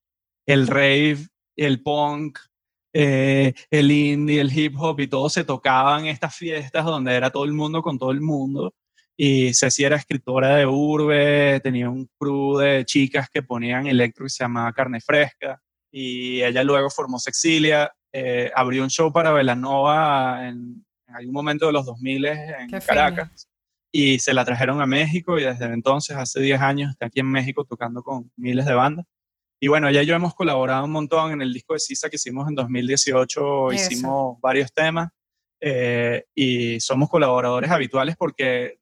el 0.52 0.66
rave, 0.66 1.28
el 1.56 1.82
punk, 1.82 2.38
eh, 2.92 3.54
el 3.70 3.90
indie, 3.90 4.40
el 4.40 4.56
hip 4.56 4.74
hop 4.76 4.98
y 5.00 5.06
todo 5.06 5.28
se 5.28 5.44
tocaban 5.44 6.02
en 6.02 6.08
estas 6.08 6.34
fiestas 6.34 6.84
donde 6.84 7.14
era 7.14 7.30
todo 7.30 7.44
el 7.44 7.52
mundo 7.52 7.82
con 7.82 7.98
todo 7.98 8.10
el 8.10 8.20
mundo. 8.20 8.74
Y 9.16 9.52
Ceci 9.54 9.84
era 9.84 9.96
escritora 9.96 10.56
de 10.56 10.66
Urbe, 10.66 11.60
tenía 11.60 11.90
un 11.90 12.08
crew 12.18 12.56
de 12.56 12.84
chicas 12.84 13.28
que 13.30 13.42
ponían 13.42 13.86
electro 13.86 14.26
y 14.26 14.30
se 14.30 14.44
llamaba 14.44 14.72
Carne 14.72 15.00
Fresca. 15.00 15.60
Y 15.92 16.42
ella 16.42 16.64
luego 16.64 16.88
formó 16.90 17.18
Sexilia, 17.18 17.92
eh, 18.12 18.50
abrió 18.54 18.82
un 18.82 18.90
show 18.90 19.12
para 19.12 19.32
Velanova 19.32 20.48
en, 20.48 20.84
en, 21.06 21.14
algún 21.14 21.34
momento 21.34 21.66
de 21.66 21.72
los 21.72 21.84
2000 21.84 22.24
en 22.24 22.70
Caracas. 22.70 23.46
Y 23.92 24.20
se 24.20 24.32
la 24.32 24.44
trajeron 24.44 24.80
a 24.80 24.86
México 24.86 25.38
y 25.38 25.42
desde 25.42 25.66
entonces, 25.66 26.16
hace 26.16 26.40
10 26.40 26.60
años, 26.60 26.90
está 26.92 27.06
aquí 27.06 27.20
en 27.20 27.30
México 27.30 27.64
tocando 27.64 28.02
con 28.02 28.30
miles 28.36 28.64
de 28.64 28.74
bandas. 28.74 29.06
Y 29.62 29.68
bueno, 29.68 29.88
ella 29.88 30.02
y 30.02 30.06
yo 30.06 30.14
hemos 30.14 30.34
colaborado 30.34 30.84
un 30.86 30.90
montón 30.90 31.32
en 31.32 31.42
el 31.42 31.52
disco 31.52 31.74
de 31.74 31.80
Sisa 31.80 32.08
que 32.08 32.16
hicimos 32.16 32.48
en 32.48 32.54
2018, 32.54 33.72
hicimos 33.72 34.40
varios 34.40 34.72
temas 34.72 35.10
eh, 35.60 36.24
y 36.34 36.80
somos 36.80 37.10
colaboradores 37.10 37.70
habituales 37.70 38.16
porque, 38.16 38.78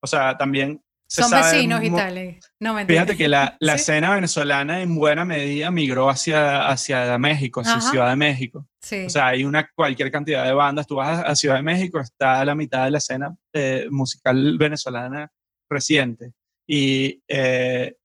o 0.00 0.06
sea, 0.06 0.36
también... 0.36 0.82
Se 1.10 1.22
Son 1.22 1.30
vecinos 1.30 1.82
y 1.82 1.90
tal. 1.90 2.38
No, 2.60 2.76
fíjate 2.86 3.16
que 3.16 3.28
la, 3.28 3.56
la 3.60 3.76
escena 3.76 4.14
venezolana 4.14 4.82
en 4.82 4.94
buena 4.94 5.24
medida 5.24 5.70
migró 5.70 6.10
hacia, 6.10 6.68
hacia 6.68 7.16
México, 7.16 7.62
hacia 7.62 7.80
Ciudad 7.80 8.10
de 8.10 8.16
México. 8.16 8.66
Sí. 8.82 9.06
O 9.06 9.08
sea, 9.08 9.28
hay 9.28 9.42
una 9.42 9.70
cualquier 9.74 10.10
cantidad 10.10 10.44
de 10.44 10.52
bandas. 10.52 10.86
Tú 10.86 10.96
vas 10.96 11.24
a, 11.24 11.34
Ciudad 11.34 11.56
de 11.56 11.62
México, 11.62 11.98
está 11.98 12.44
la 12.44 12.54
mitad 12.54 12.84
de 12.84 12.90
la 12.90 12.98
escena 12.98 13.34
eh, 13.54 13.86
musical 13.90 14.58
venezolana 14.58 15.32
reciente. 15.70 16.34
Y 16.66 17.22
eh, 17.26 17.96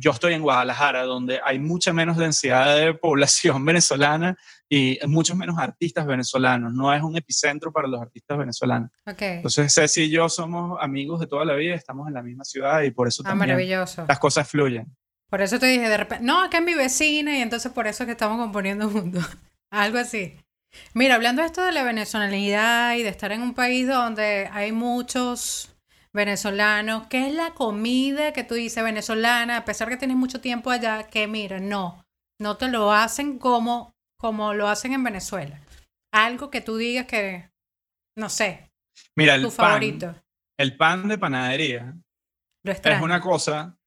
yo 0.00 0.12
estoy 0.12 0.32
en 0.32 0.42
Guadalajara, 0.42 1.02
donde 1.02 1.40
hay 1.44 1.58
mucha 1.58 1.92
menos 1.92 2.16
densidad 2.16 2.76
de 2.76 2.94
población 3.00 3.64
venezolana 3.64 4.36
y 4.68 4.98
muchos 5.06 5.36
menos 5.36 5.58
artistas 5.58 6.06
venezolanos. 6.06 6.72
No 6.72 6.92
es 6.94 7.02
un 7.02 7.16
epicentro 7.16 7.70
para 7.70 7.86
los 7.86 8.00
artistas 8.00 8.38
venezolanos. 8.38 8.90
Okay. 9.06 9.36
Entonces, 9.36 9.72
Ceci 9.72 10.04
y 10.04 10.10
yo 10.10 10.28
somos 10.28 10.78
amigos 10.80 11.20
de 11.20 11.26
toda 11.26 11.44
la 11.44 11.54
vida, 11.54 11.74
estamos 11.74 12.08
en 12.08 12.14
la 12.14 12.22
misma 12.22 12.44
ciudad 12.44 12.82
y 12.82 12.90
por 12.90 13.08
eso 13.08 13.22
ah, 13.26 13.34
maravilloso. 13.34 14.06
las 14.08 14.18
cosas 14.18 14.48
fluyen. 14.48 14.96
Por 15.28 15.42
eso 15.42 15.58
te 15.58 15.66
dije 15.66 15.88
de 15.88 15.96
repente, 15.96 16.24
no, 16.24 16.42
acá 16.42 16.58
es 16.58 16.64
mi 16.64 16.74
vecina 16.74 17.38
y 17.38 17.42
entonces 17.42 17.70
por 17.70 17.86
eso 17.86 18.02
es 18.02 18.06
que 18.06 18.12
estamos 18.12 18.38
componiendo 18.38 18.88
juntos. 18.88 19.24
Algo 19.70 19.98
así. 19.98 20.36
Mira, 20.94 21.16
hablando 21.16 21.42
de 21.42 21.46
esto 21.46 21.62
de 21.64 21.72
la 21.72 21.82
venezolanidad 21.82 22.94
y 22.94 23.02
de 23.02 23.08
estar 23.08 23.32
en 23.32 23.42
un 23.42 23.54
país 23.54 23.86
donde 23.86 24.48
hay 24.52 24.72
muchos 24.72 25.69
venezolano, 26.12 27.08
¿qué 27.08 27.28
es 27.28 27.34
la 27.34 27.54
comida 27.54 28.32
que 28.32 28.44
tú 28.44 28.54
dices 28.54 28.82
venezolana, 28.82 29.58
a 29.58 29.64
pesar 29.64 29.88
que 29.88 29.96
tienes 29.96 30.16
mucho 30.16 30.40
tiempo 30.40 30.70
allá, 30.70 31.04
que 31.08 31.26
mira, 31.26 31.60
no, 31.60 32.04
no 32.40 32.56
te 32.56 32.68
lo 32.68 32.92
hacen 32.92 33.38
como, 33.38 33.94
como 34.18 34.54
lo 34.54 34.68
hacen 34.68 34.92
en 34.92 35.04
Venezuela? 35.04 35.60
Algo 36.12 36.50
que 36.50 36.60
tú 36.60 36.76
digas 36.76 37.06
que, 37.06 37.50
no 38.16 38.28
sé, 38.28 38.70
mira, 39.16 39.34
el 39.36 39.42
tu 39.42 39.50
favorito. 39.50 40.14
El 40.58 40.76
pan 40.76 41.08
de 41.08 41.16
panadería 41.16 41.94
es 42.64 43.00
una 43.00 43.20
cosa, 43.20 43.78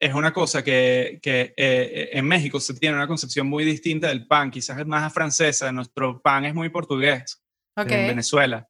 es 0.00 0.12
una 0.12 0.32
cosa 0.32 0.62
que, 0.62 1.18
que 1.22 1.54
eh, 1.56 2.10
en 2.12 2.26
México 2.26 2.60
se 2.60 2.74
tiene 2.74 2.96
una 2.96 3.06
concepción 3.06 3.46
muy 3.46 3.64
distinta 3.64 4.08
del 4.08 4.26
pan, 4.26 4.50
quizás 4.50 4.78
es 4.78 4.86
más 4.86 5.12
francesa, 5.12 5.72
nuestro 5.72 6.20
pan 6.20 6.44
es 6.44 6.54
muy 6.54 6.68
portugués 6.68 7.42
en 7.76 7.86
Venezuela 7.86 8.69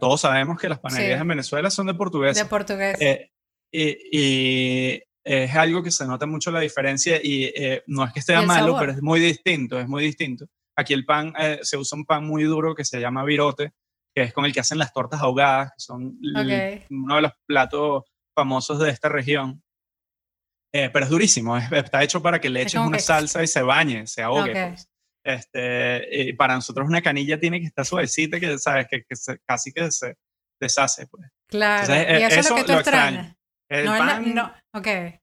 todos 0.00 0.20
sabemos 0.20 0.60
que 0.60 0.68
las 0.68 0.80
panaderías 0.80 1.20
en 1.20 1.28
Venezuela 1.28 1.70
son 1.70 1.86
de 1.86 1.94
portugués. 1.94 2.36
De 2.36 2.44
portugués. 2.44 2.96
Eh, 3.00 3.30
y, 3.72 5.02
es 5.24 5.54
algo 5.54 5.82
que 5.82 5.90
se 5.90 6.06
nota 6.06 6.24
mucho 6.24 6.50
la 6.50 6.60
diferencia 6.60 7.20
y 7.22 7.44
eh, 7.44 7.82
no 7.86 8.02
es 8.02 8.12
que 8.14 8.20
esté 8.20 8.40
malo, 8.40 8.76
pero 8.78 8.92
es 8.92 9.02
muy 9.02 9.20
distinto, 9.20 9.78
es 9.78 9.86
muy 9.86 10.02
distinto. 10.02 10.46
Aquí 10.74 10.94
el 10.94 11.04
pan, 11.04 11.34
eh, 11.38 11.58
se 11.62 11.76
usa 11.76 11.98
un 11.98 12.06
pan 12.06 12.26
muy 12.26 12.44
duro 12.44 12.74
que 12.74 12.84
se 12.84 12.98
llama 12.98 13.24
virote, 13.24 13.72
que 14.14 14.22
es 14.22 14.32
con 14.32 14.46
el 14.46 14.54
que 14.54 14.60
hacen 14.60 14.78
las 14.78 14.92
tortas 14.92 15.20
ahogadas, 15.20 15.72
que 15.72 15.80
son 15.80 16.18
uno 16.90 17.16
de 17.16 17.22
los 17.22 17.32
platos 17.46 18.04
famosos 18.34 18.78
de 18.78 18.90
esta 18.90 19.10
región. 19.10 19.62
pero 20.72 21.00
es 21.04 21.10
durísimo, 21.10 21.58
está 21.58 22.02
hecho 22.02 22.22
para 22.22 22.40
que 22.40 22.48
le 22.48 22.62
eches 22.62 22.80
una 22.80 22.98
salsa 22.98 23.42
y 23.42 23.46
se 23.46 23.60
bañe, 23.60 24.06
se 24.06 24.22
ahogue. 24.22 24.52
Pues. 24.52 24.87
Este, 25.28 26.34
para 26.38 26.54
nosotros 26.54 26.88
una 26.88 27.02
canilla 27.02 27.38
tiene 27.38 27.60
que 27.60 27.66
estar 27.66 27.84
suavecita, 27.84 28.40
que 28.40 28.58
sabes, 28.58 28.86
que, 28.88 29.04
casi 29.44 29.72
que 29.74 29.90
se 29.90 30.16
deshace. 30.58 31.06
Pues. 31.06 31.30
Claro, 31.46 31.92
y 31.92 32.22
eso, 32.22 32.40
es 32.40 32.48
lo 32.48 32.56
que 32.56 32.64
tú 32.64 32.72
extrañas. 32.72 33.36
No, 33.68 33.76
es 33.76 33.84
la, 33.84 34.20
no, 34.20 34.54
okay. 34.72 35.20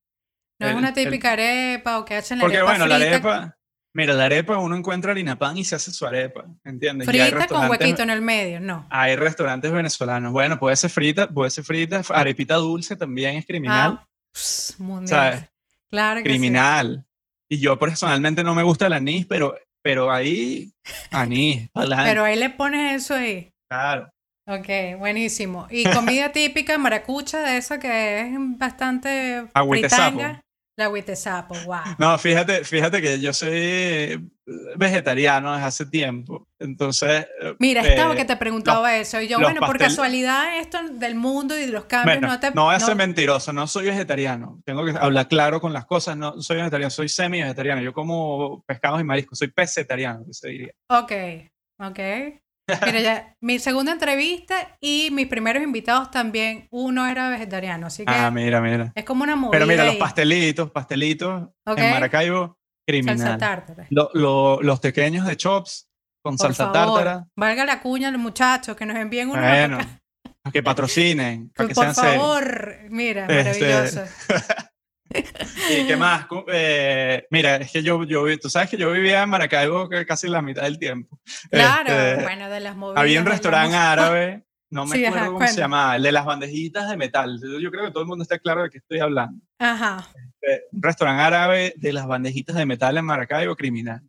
no 0.60 0.68
es 0.68 0.76
una 0.76 0.94
típica 0.94 1.32
arepa 1.32 1.98
o 1.98 2.06
que 2.06 2.18
hacen 2.18 2.38
la 2.38 2.44
porque, 2.44 2.58
arepa 2.58 2.70
bueno, 2.70 2.86
la 2.86 2.96
arepa, 2.98 3.58
mira, 3.96 4.14
la 4.14 4.26
arepa 4.26 4.60
uno 4.60 4.76
encuentra 4.76 5.12
harina 5.12 5.40
pan 5.40 5.58
y 5.58 5.66
se 5.66 5.74
hace 5.74 5.92
su 5.92 6.06
arepa, 6.06 6.46
¿entiendes? 6.64 7.08
Frita 7.08 7.48
con 7.48 7.68
huequito 7.68 8.04
en 8.04 8.12
el 8.12 8.22
medio, 8.22 8.60
no. 8.60 8.86
Hay 8.92 9.16
restaurantes 9.16 9.72
venezolanos, 9.72 10.32
bueno, 10.32 10.60
puede 10.60 10.76
ser 10.76 10.92
frita, 10.92 11.28
puede 11.28 11.50
ser 11.50 11.64
frita, 11.64 12.04
arepita 12.10 12.54
dulce 12.58 12.96
también 12.96 13.38
es 13.38 13.46
criminal. 13.48 14.00
Ah, 14.00 14.08
mundial. 14.78 15.50
Claro 15.90 16.22
que 16.22 16.30
Criminal. 16.30 17.04
Y 17.50 17.58
yo 17.60 17.80
personalmente 17.80 18.44
no 18.44 18.54
me 18.54 18.62
gusta 18.62 18.86
el 18.86 18.94
anís, 18.94 19.26
pero 19.26 19.56
pero 19.86 20.12
ahí, 20.12 20.74
anís, 21.12 21.70
Pero 21.76 22.24
ahí 22.24 22.36
le 22.36 22.50
pones 22.50 22.96
eso 23.04 23.14
ahí. 23.14 23.52
Claro. 23.70 24.10
Ok, 24.48 24.98
buenísimo. 24.98 25.68
¿Y 25.70 25.84
comida 25.84 26.32
típica 26.32 26.80
maracucha 26.80 27.44
de 27.44 27.58
esa 27.58 27.80
que 27.80 28.22
es 28.22 28.30
bastante 28.58 29.46
Agüita 29.54 29.90
sapo. 29.90 30.22
La 30.78 31.16
sapo, 31.16 31.56
wow. 31.66 31.96
No, 31.98 32.18
fíjate, 32.18 32.66
fíjate 32.66 33.02
que 33.02 33.22
yo 33.22 33.32
soy 33.32 34.30
vegetariano 34.76 35.54
desde 35.54 35.66
hace 35.66 35.86
tiempo. 35.86 36.50
Entonces. 36.60 37.28
Mira, 37.60 37.82
estaba 37.82 38.14
eh, 38.14 38.18
que 38.18 38.26
te 38.26 38.36
preguntaba 38.36 38.98
eso. 38.98 39.22
Y 39.22 39.30
yo, 39.30 39.40
bueno, 39.40 39.62
por 39.62 39.78
casualidad, 39.78 40.60
esto 40.60 40.78
del 40.92 41.16
mundo 41.16 41.58
y 41.58 41.66
de 41.66 41.72
los 41.72 41.86
cambios 41.86 42.22
no 42.22 42.40
te. 42.40 42.52
No 42.52 42.66
voy 42.66 42.76
a 42.76 42.80
ser 42.80 42.96
mentiroso, 42.96 43.54
no 43.54 43.68
soy 43.68 43.86
vegetariano. 43.86 44.62
Tengo 44.66 44.84
que 44.84 44.92
hablar 44.92 45.30
claro 45.30 45.62
con 45.62 45.72
las 45.72 45.86
cosas. 45.86 46.18
No 46.18 46.42
soy 46.42 46.58
vegetariano, 46.58 46.90
soy 46.90 47.08
semi-vegetariano. 47.08 47.82
Yo 47.82 47.94
como 47.94 48.62
pescados 48.66 49.00
y 49.00 49.06
mariscos, 49.06 49.40
soy 49.40 49.52
pesetariano, 49.52 50.26
que 50.26 50.34
se 50.34 50.50
diría. 50.50 50.74
Ok, 50.90 51.12
ok. 51.80 52.00
Mira, 52.68 53.00
ya, 53.02 53.36
mi 53.42 53.60
segunda 53.60 53.92
entrevista 53.92 54.78
y 54.80 55.10
mis 55.12 55.28
primeros 55.28 55.64
invitados 55.64 56.12
también, 56.12 56.68
uno 56.72 57.08
era 57.08 57.30
vegetariano, 57.30 57.88
así 57.88 58.06
que... 58.06 58.12
Ah, 58.12 58.32
mira, 58.32 58.62
mira. 58.62 58.92
Es 58.96 59.06
como 59.06 59.24
una 59.24 59.36
movida 59.36 59.52
Pero 59.52 59.68
mira, 59.68 59.86
los 59.86 59.96
pastelitos, 59.96 60.72
pastelitos 60.72 61.50
en 61.66 61.92
Maracaibo, 61.92 62.58
criminal. 62.88 63.18
Salsa 63.18 63.38
tártara. 63.38 63.88
los 63.90 64.80
pequeños 64.80 65.26
de 65.26 65.38
Chops 65.38 65.90
con 66.24 66.38
salsa 66.38 66.72
tártara. 66.72 67.28
Valga 67.36 67.66
la 67.66 67.82
cuña 67.82 68.10
los 68.12 68.22
muchachos 68.22 68.76
que 68.76 68.86
nos 68.86 68.98
envíen 68.98 69.30
unos... 69.30 69.44
Bueno, 69.44 69.80
que 70.52 70.64
patrocinen. 70.64 71.52
Para 71.56 71.70
que 71.70 71.76
Por 71.76 71.94
favor, 71.94 72.78
mira, 72.90 73.26
este, 73.28 73.68
maravilloso. 73.68 74.02
¿Y 75.70 75.88
qué 75.88 75.96
más? 75.96 76.28
Eh, 76.52 77.26
mira, 77.30 77.58
es 77.58 77.72
que 77.72 77.84
yo, 77.84 78.04
yo, 78.04 78.26
tú 78.40 78.50
sabes 78.50 78.70
que 78.70 78.78
yo 78.78 78.92
vivía 78.92 79.24
en 79.24 79.30
Maracaibo 79.30 79.90
casi 80.08 80.28
la 80.28 80.42
mitad 80.42 80.64
del 80.64 80.80
tiempo. 80.80 81.20
Claro, 81.50 81.92
este, 81.92 82.24
bueno, 82.24 82.50
de 82.50 82.60
las 82.60 82.76
movidas. 82.76 83.02
Había 83.02 83.20
un 83.20 83.26
restaurante 83.26 83.76
árabe, 83.76 84.46
no 84.70 84.86
me 84.86 85.08
acuerdo 85.08 85.34
cómo 85.34 85.48
se 85.48 85.58
llamaba, 85.58 85.96
el 85.96 86.04
de 86.04 86.12
las 86.12 86.26
bandejitas 86.26 86.90
de 86.90 86.98
metal. 86.98 87.40
Yo 87.62 87.72
creo 87.72 87.86
que 87.86 87.92
todo 87.92 88.02
el 88.02 88.08
mundo 88.08 88.24
está 88.24 88.40
claro 88.40 88.64
de 88.64 88.70
qué 88.70 88.78
estoy 88.80 89.00
hablando. 89.00 89.42
Ajá. 89.60 90.08
Este, 90.46 90.66
un 90.72 90.84
restaurante 90.84 91.24
árabe 91.24 91.74
de 91.78 91.94
las 91.94 92.08
bandejitas 92.08 92.56
de 92.56 92.66
metal 92.66 92.98
en 92.98 93.06
Maracaibo, 93.06 93.56
criminal. 93.56 94.02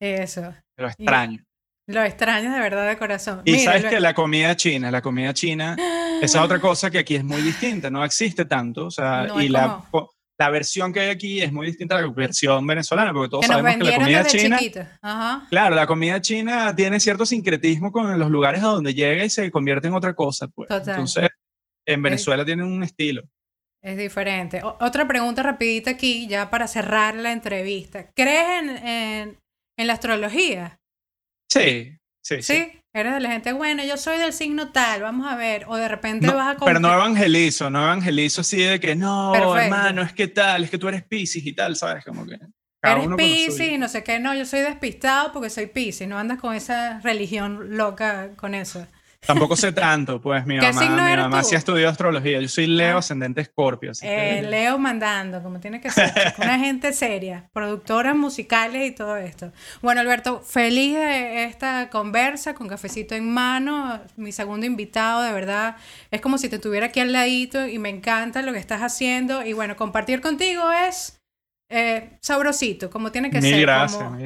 Eso. 0.00 0.54
Lo 0.76 0.88
extraño. 0.88 1.44
lo 1.86 2.02
extraño 2.02 2.52
de 2.52 2.60
verdad 2.60 2.88
de 2.88 2.96
corazón. 2.96 3.42
Y 3.44 3.58
sabes 3.58 3.84
que 3.84 4.00
la 4.00 4.14
comida 4.14 4.56
china, 4.56 4.90
la 4.90 5.02
comida 5.02 5.34
china, 5.34 5.76
esa 6.22 6.38
es 6.38 6.44
otra 6.44 6.60
cosa 6.60 6.90
que 6.90 6.98
aquí 6.98 7.16
es 7.16 7.24
muy 7.24 7.42
distinta, 7.42 7.90
no 7.90 8.04
existe 8.04 8.44
tanto. 8.44 8.86
O 8.86 8.90
sea, 8.90 9.26
y 9.40 9.48
la 9.48 9.84
la 10.40 10.48
versión 10.48 10.90
que 10.90 11.00
hay 11.00 11.10
aquí 11.10 11.42
es 11.42 11.52
muy 11.52 11.66
distinta 11.66 11.98
a 11.98 12.00
la 12.00 12.08
versión 12.08 12.66
venezolana, 12.66 13.12
porque 13.12 13.28
todos 13.28 13.44
sabemos 13.44 13.76
que 13.76 13.84
la 13.84 13.98
comida 13.98 14.24
china. 14.24 14.58
Claro, 15.50 15.76
la 15.76 15.86
comida 15.86 16.18
china 16.22 16.74
tiene 16.74 16.98
cierto 16.98 17.26
sincretismo 17.26 17.92
con 17.92 18.18
los 18.18 18.30
lugares 18.30 18.62
a 18.62 18.68
donde 18.68 18.94
llega 18.94 19.22
y 19.22 19.28
se 19.28 19.50
convierte 19.50 19.88
en 19.88 19.94
otra 19.94 20.14
cosa. 20.14 20.48
Pues. 20.48 20.70
Entonces, 20.70 21.28
en 21.86 22.02
Venezuela 22.02 22.42
tiene 22.42 22.64
un 22.64 22.82
estilo. 22.82 23.22
Es 23.82 23.98
diferente. 23.98 24.62
otra 24.62 25.06
pregunta 25.06 25.42
rapidita 25.42 25.90
aquí, 25.90 26.26
ya 26.26 26.48
para 26.48 26.66
cerrar 26.66 27.16
la 27.16 27.32
entrevista. 27.32 28.10
¿Crees 28.16 28.80
en, 28.82 29.38
en 29.78 29.86
la 29.86 29.92
astrología? 29.92 30.80
Sí, 31.50 31.98
sí, 32.24 32.42
sí. 32.42 32.79
Eres 32.92 33.14
de 33.14 33.20
la 33.20 33.30
gente, 33.30 33.52
bueno, 33.52 33.84
yo 33.84 33.96
soy 33.96 34.18
del 34.18 34.32
signo 34.32 34.72
tal, 34.72 35.02
vamos 35.02 35.30
a 35.30 35.36
ver, 35.36 35.64
o 35.68 35.76
de 35.76 35.86
repente 35.86 36.26
vas 36.26 36.56
a... 36.56 36.64
Pero 36.64 36.80
no 36.80 36.92
evangelizo, 36.92 37.70
no 37.70 37.84
evangelizo 37.84 38.40
así 38.40 38.56
de 38.56 38.80
que 38.80 38.96
no, 38.96 39.32
hermano, 39.56 40.02
es 40.02 40.12
que 40.12 40.26
tal, 40.26 40.64
es 40.64 40.70
que 40.70 40.78
tú 40.78 40.88
eres 40.88 41.04
Pisces 41.04 41.46
y 41.46 41.52
tal, 41.52 41.76
¿sabes? 41.76 42.04
Como 42.04 42.26
que... 42.26 42.36
Eres 42.82 43.08
Pisces 43.16 43.72
y 43.72 43.78
no 43.78 43.88
sé 43.88 44.02
qué, 44.02 44.18
no, 44.18 44.34
yo 44.34 44.44
soy 44.44 44.60
despistado 44.60 45.32
porque 45.32 45.50
soy 45.50 45.66
Pisces, 45.66 46.08
no 46.08 46.18
andas 46.18 46.40
con 46.40 46.52
esa 46.52 46.98
religión 47.00 47.76
loca 47.76 48.30
con 48.36 48.56
eso. 48.56 48.84
Tampoco 49.26 49.54
sé 49.54 49.72
tanto, 49.72 50.20
pues 50.20 50.46
mi 50.46 50.56
mamá, 50.56 50.80
mi 50.80 51.16
mamá 51.16 51.42
sí 51.44 51.54
estudió 51.54 51.88
astrología. 51.88 52.40
Yo 52.40 52.48
soy 52.48 52.66
Leo, 52.66 52.96
ah. 52.96 52.98
ascendente 53.00 53.42
Escorpio. 53.42 53.92
Eh, 54.00 54.42
Leo 54.48 54.78
mandando, 54.78 55.42
como 55.42 55.60
tiene 55.60 55.80
que 55.80 55.90
ser. 55.90 56.10
Una 56.38 56.58
gente 56.58 56.92
seria, 56.94 57.48
productoras 57.52 58.16
musicales 58.16 58.90
y 58.90 58.94
todo 58.94 59.16
esto. 59.16 59.52
Bueno, 59.82 60.00
Alberto, 60.00 60.40
feliz 60.40 60.94
de 60.94 61.44
esta 61.44 61.90
conversa 61.90 62.54
con 62.54 62.66
cafecito 62.66 63.14
en 63.14 63.30
mano. 63.30 64.00
Mi 64.16 64.32
segundo 64.32 64.64
invitado, 64.64 65.22
de 65.22 65.32
verdad, 65.32 65.76
es 66.10 66.20
como 66.22 66.38
si 66.38 66.48
te 66.48 66.58
tuviera 66.58 66.86
aquí 66.86 67.00
al 67.00 67.12
ladito 67.12 67.66
y 67.66 67.78
me 67.78 67.90
encanta 67.90 68.40
lo 68.40 68.52
que 68.52 68.58
estás 68.58 68.80
haciendo. 68.80 69.44
Y 69.44 69.52
bueno, 69.52 69.76
compartir 69.76 70.22
contigo 70.22 70.62
es 70.72 71.19
eh, 71.72 72.18
sabrosito, 72.20 72.90
como 72.90 73.12
tiene 73.12 73.30
que 73.30 73.40
ser, 73.40 73.70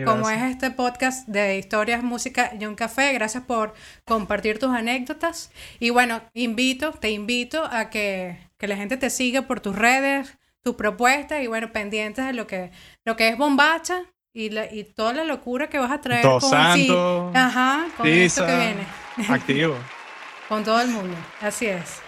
como, 0.07 0.31
es 0.31 0.43
este 0.45 0.71
podcast 0.71 1.29
de 1.29 1.59
historias, 1.59 2.03
música 2.03 2.53
y 2.59 2.65
un 2.65 2.75
café. 2.75 3.13
Gracias 3.13 3.45
por 3.45 3.75
compartir 4.07 4.59
tus 4.59 4.71
anécdotas. 4.71 5.53
Y 5.79 5.91
bueno, 5.91 6.23
invito, 6.33 6.93
te 6.93 7.11
invito 7.11 7.63
a 7.65 7.91
que, 7.91 8.39
la 8.61 8.77
gente 8.77 8.97
te 8.97 9.11
siga 9.11 9.43
por 9.43 9.61
tus 9.61 9.77
redes, 9.77 10.39
tus 10.63 10.75
propuestas 10.75 11.43
y 11.43 11.47
bueno, 11.47 11.71
pendientes 11.71 12.25
de 12.25 12.33
lo 12.33 12.47
que, 12.47 12.71
lo 13.05 13.15
que 13.15 13.29
es 13.29 13.37
Bombacha 13.37 14.01
y, 14.33 14.49
la, 14.49 14.73
y 14.73 14.85
toda 14.85 15.13
la 15.13 15.25
locura 15.25 15.69
que 15.69 15.79
vas 15.79 15.93
a 15.93 16.01
traer 16.01 16.23
con, 16.23 16.41
santo, 16.41 17.31
ajá, 17.35 17.89
con 17.95 18.07
esto 18.07 18.47
que 18.47 18.57
viene. 18.57 18.87
Activo. 19.29 19.77
con 20.49 20.65
todo 20.65 20.81
el 20.81 20.89
mundo, 20.89 21.15
así 21.43 21.67
es. 21.67 22.01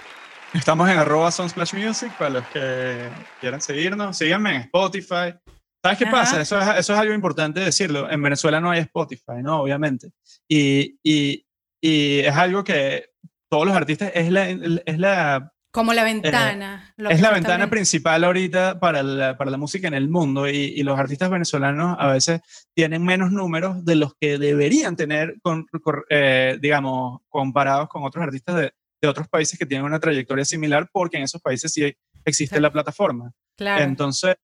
Estamos 0.53 0.89
en 0.89 0.99
arroba 0.99 1.31
Sunsplash 1.31 1.75
Music 1.75 2.13
para 2.19 2.31
los 2.31 2.47
que 2.49 3.09
quieran 3.41 3.61
seguirnos. 3.61 4.17
Síganme 4.17 4.57
en 4.57 4.61
Spotify. 4.63 5.35
¿Sabes 5.83 5.99
qué 5.99 6.07
pasa? 6.07 6.41
Eso 6.41 6.59
es, 6.59 6.69
eso 6.79 6.93
es 6.95 6.99
algo 6.99 7.15
importante 7.15 7.61
decirlo. 7.61 8.11
En 8.11 8.23
Venezuela 8.23 8.61
no 8.61 8.71
hay 8.71 8.81
Spotify, 8.81 9.43
¿no? 9.43 9.61
Obviamente. 9.61 10.11
Y, 10.49 10.99
y, 11.03 11.47
y 11.81 12.21
es 12.21 12.35
algo 12.35 12.65
que 12.65 13.11
todos 13.49 13.67
los 13.67 13.77
artistas 13.77 14.11
es 14.15 14.31
la, 14.31 14.49
es 14.49 14.99
la 14.99 15.53
como 15.77 15.93
la 15.93 16.05
ventana. 16.05 16.95
Eh, 16.97 17.05
es 17.11 17.21
la 17.21 17.31
ventana 17.31 17.69
principal 17.69 18.25
ahorita 18.25 18.81
para 18.81 19.03
la, 19.03 19.37
para 19.37 19.51
la, 19.51 19.59
música 19.59 19.87
en 19.87 19.93
el 19.93 20.09
mundo 20.09 20.49
y, 20.49 20.57
y, 20.57 20.83
los 20.83 20.99
artistas 20.99 21.29
venezolanos 21.29 21.99
a 22.01 22.07
veces 22.07 22.41
tienen 22.75 23.05
menos 23.05 23.31
números 23.31 23.85
de 23.85 23.97
los 23.97 24.15
que 24.19 24.39
deberían 24.39 24.97
tener, 24.97 25.37
con, 25.43 25.67
eh, 26.09 26.57
digamos, 26.63 27.21
comparados 27.29 27.91
con 27.91 28.05
otros 28.05 28.25
artistas 28.25 28.57
de, 28.57 28.73
de 29.07 29.11
otros 29.11 29.29
países 29.29 29.59
que 29.59 29.67
tienen 29.67 29.87
una 29.87 30.01
trayectoria 30.01 30.45
similar 30.45 30.89
porque 30.93 31.17
en 31.17 31.25
esos 31.25 31.41
países 31.41 31.73
sí 31.73 31.95
existe 32.25 32.61
la 32.61 32.73
plataforma. 32.73 33.33
Claro. 33.57 33.85
Entonces, 33.85 34.37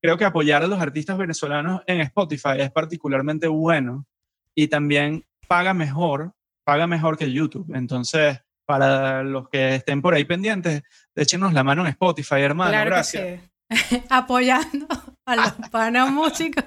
creo 0.00 0.16
que 0.16 0.24
apoyar 0.24 0.62
a 0.62 0.66
los 0.66 0.80
artistas 0.80 1.18
venezolanos 1.18 1.82
en 1.86 2.00
Spotify 2.02 2.58
es 2.58 2.70
particularmente 2.70 3.48
bueno 3.48 4.06
y 4.54 4.68
también 4.68 5.24
paga 5.48 5.74
mejor, 5.74 6.32
paga 6.64 6.86
mejor 6.86 7.16
que 7.18 7.32
YouTube. 7.32 7.74
Entonces, 7.74 8.38
para 8.66 9.22
los 9.22 9.48
que 9.48 9.76
estén 9.76 10.00
por 10.00 10.14
ahí 10.14 10.24
pendientes, 10.24 10.82
échenos 11.14 11.52
la 11.52 11.64
mano 11.64 11.82
en 11.82 11.88
Spotify, 11.88 12.36
hermano. 12.36 12.70
gracias. 12.84 13.40
Apoyando 14.10 14.86
a 15.26 15.36
los 15.36 15.52
panas 15.70 16.10
músicos. 16.10 16.64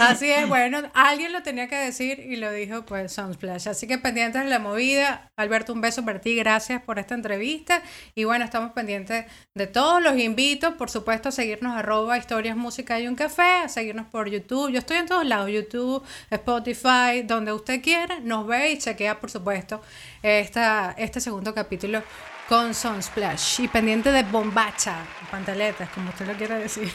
Así 0.00 0.30
es, 0.30 0.48
bueno, 0.48 0.82
alguien 0.94 1.32
lo 1.32 1.42
tenía 1.42 1.68
que 1.68 1.76
decir 1.76 2.20
y 2.20 2.36
lo 2.36 2.50
dijo 2.50 2.86
pues 2.86 3.12
Sunsplash. 3.12 3.68
Así 3.68 3.86
que 3.86 3.98
pendientes 3.98 4.42
de 4.42 4.48
la 4.48 4.58
movida. 4.58 5.30
Alberto, 5.36 5.72
un 5.72 5.80
beso 5.80 6.04
para 6.04 6.20
ti, 6.20 6.34
gracias 6.34 6.82
por 6.82 6.98
esta 6.98 7.14
entrevista. 7.14 7.82
Y 8.14 8.24
bueno, 8.24 8.44
estamos 8.44 8.72
pendientes 8.72 9.26
de 9.54 9.66
todos. 9.66 10.02
Los 10.02 10.16
invito, 10.18 10.76
por 10.76 10.90
supuesto, 10.90 11.28
a 11.28 11.32
seguirnos 11.32 11.76
arroba 11.76 12.16
historias, 12.16 12.56
música 12.56 12.98
y 12.98 13.08
un 13.08 13.14
café, 13.14 13.62
a 13.64 13.68
seguirnos 13.68 14.06
por 14.06 14.28
YouTube. 14.30 14.70
Yo 14.70 14.78
estoy 14.78 14.96
en 14.96 15.06
todos 15.06 15.26
lados, 15.26 15.50
YouTube, 15.50 16.02
Spotify, 16.30 17.22
donde 17.24 17.52
usted 17.52 17.82
quiera, 17.82 18.20
nos 18.20 18.46
ve 18.46 18.72
y 18.72 18.78
chequea, 18.78 19.20
por 19.20 19.30
supuesto, 19.30 19.82
esta, 20.22 20.94
este 20.96 21.20
segundo 21.20 21.54
capítulo 21.54 22.02
con 22.48 22.74
Sunsplash 22.74 23.60
y 23.60 23.68
pendiente 23.68 24.10
de 24.10 24.22
bombacha, 24.24 25.04
pantaletas, 25.30 25.88
como 25.90 26.08
usted 26.08 26.26
lo 26.26 26.34
quiera 26.34 26.58
decir. 26.58 26.90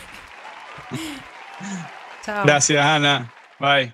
Gracias, 2.44 2.86
Ana. 2.86 3.32
Bye. 3.60 3.94